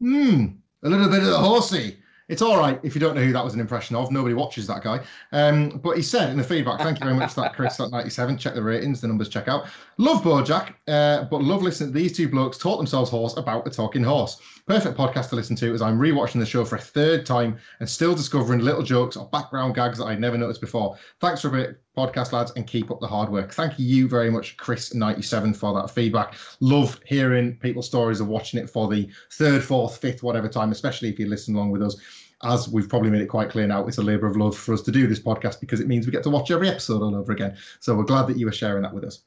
[0.00, 0.46] Hmm,
[0.82, 1.98] a little bit of the horsey.
[2.28, 4.10] It's all right if you don't know who that was an impression of.
[4.10, 5.00] Nobody watches that guy.
[5.32, 7.90] Um, but he said in the feedback, thank you very much for that, Chris, at
[7.90, 8.38] 97.
[8.38, 9.66] Check the ratings, the numbers check out.
[9.98, 13.70] Love Bojack, uh, but love listening to these two blokes talk themselves horse about a
[13.70, 14.40] talking horse.
[14.66, 17.88] Perfect podcast to listen to as I'm rewatching the show for a third time and
[17.88, 20.96] still discovering little jokes or background gags that I'd never noticed before.
[21.20, 23.52] Thanks for bit, podcast lads, and keep up the hard work.
[23.52, 26.36] Thank you very much, Chris97, for that feedback.
[26.60, 31.10] Love hearing people's stories of watching it for the third, fourth, fifth, whatever time, especially
[31.10, 32.00] if you listen along with us
[32.42, 34.82] as we've probably made it quite clear now, it's a labour of love for us
[34.82, 37.32] to do this podcast because it means we get to watch every episode all over
[37.32, 37.56] again.
[37.80, 39.22] So we're glad that you were sharing that with us.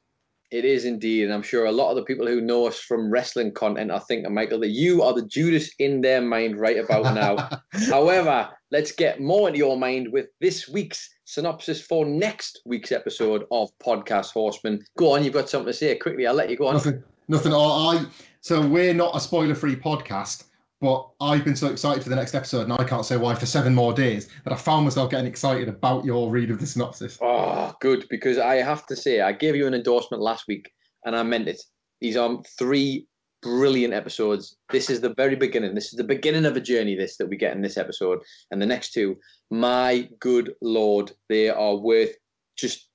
[0.49, 3.11] It is indeed, and I'm sure a lot of the people who know us from
[3.11, 7.13] wrestling content are thinking, Michael, that you are the Judas in their mind right about
[7.13, 7.49] now.
[7.89, 13.43] However, let's get more into your mind with this week's synopsis for next week's episode
[13.51, 14.81] of Podcast Horseman.
[14.97, 16.25] Go on, you've got something to say quickly.
[16.25, 16.75] I'll let you go on.
[16.75, 17.03] Nothing.
[17.27, 17.53] Nothing.
[17.53, 18.05] I.
[18.39, 20.45] So we're not a spoiler-free podcast,
[20.79, 23.45] but I've been so excited for the next episode, and I can't say why for
[23.45, 27.17] seven more days that I found myself getting excited about your read of the synopsis.
[27.21, 30.71] Oh, good, because I have to say, I gave you an endorsement last week,
[31.05, 31.61] and I meant it.
[31.99, 33.07] These are three
[33.41, 34.57] brilliant episodes.
[34.71, 35.73] This is the very beginning.
[35.73, 36.95] This is the beginning of a journey.
[36.95, 38.19] This that we get in this episode,
[38.51, 39.17] and the next two.
[39.49, 42.13] My good lord, they are worth
[42.57, 42.89] just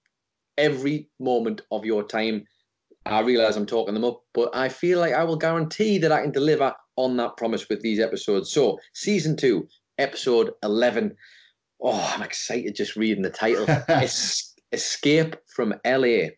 [0.58, 2.44] every moment of your time.
[3.06, 6.22] I realize I'm talking them up, but I feel like I will guarantee that I
[6.22, 8.50] can deliver on that promise with these episodes.
[8.52, 9.66] So, season two,
[9.98, 11.14] episode 11.
[11.82, 16.28] Oh, I'm excited just reading the title es- Escape from LA.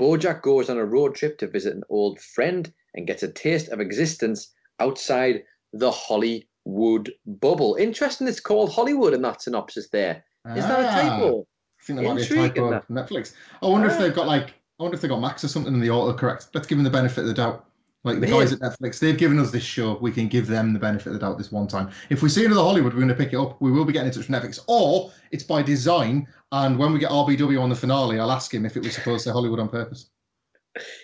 [0.00, 3.68] Bojack goes on a road trip to visit an old friend and gets a taste
[3.70, 5.42] of existence outside
[5.72, 7.74] the Hollywood bubble.
[7.74, 10.24] Interesting, it's called Hollywood in that synopsis there.
[10.56, 11.40] Is that a Ah, typo?
[11.40, 12.82] I think there might be a typo on.
[12.88, 13.34] Netflix.
[13.62, 13.98] I wonder if Ah.
[13.98, 16.48] they've got like, I wonder if they got Max or something in the autocorrect.
[16.54, 17.64] Let's give them the benefit of the doubt.
[18.04, 19.98] Like the guys at Netflix, they've given us this show.
[20.00, 21.90] We can give them the benefit of the doubt this one time.
[22.10, 23.60] If we see another Hollywood, we're going to pick it up.
[23.60, 26.28] We will be getting in touch with Netflix, or it's by design.
[26.52, 29.24] And when we get RBW on the finale, I'll ask him if it was supposed
[29.24, 30.10] to say Hollywood on purpose.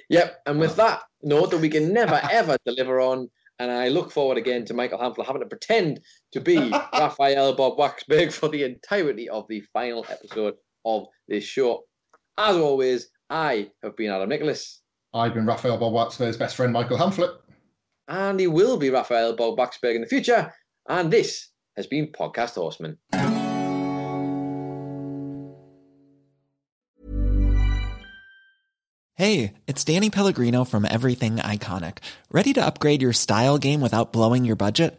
[0.09, 0.40] Yep.
[0.46, 3.28] And with that note that we can never ever deliver on,
[3.59, 6.01] and I look forward again to Michael Hamfler having to pretend
[6.32, 6.56] to be
[6.92, 11.84] Raphael Bob-Waksberg for the entirety of the final episode of this show.
[12.38, 14.81] As always, I have been Adam Nicholas,
[15.12, 17.31] I've been Raphael Bob Waxford's best friend, Michael Hamflet.
[18.06, 20.52] and he will be Raphael Bob-Waksberg in the future.
[20.89, 22.97] And this has been Podcast Horseman.
[29.16, 31.98] Hey, it's Danny Pellegrino from Everything Iconic.
[32.31, 34.98] Ready to upgrade your style game without blowing your budget?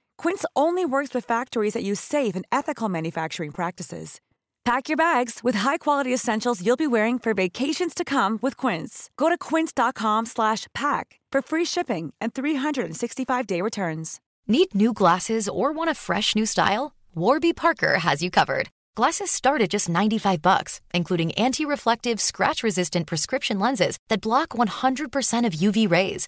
[0.21, 4.21] Quince only works with factories that use safe and ethical manufacturing practices.
[4.63, 9.09] Pack your bags with high-quality essentials you'll be wearing for vacations to come with Quince.
[9.17, 14.19] Go to quince.com slash pack for free shipping and 365-day returns.
[14.47, 16.93] Need new glasses or want a fresh new style?
[17.15, 18.69] Warby Parker has you covered.
[18.95, 25.53] Glasses start at just 95 bucks, including anti-reflective, scratch-resistant prescription lenses that block 100% of
[25.53, 26.27] UV rays.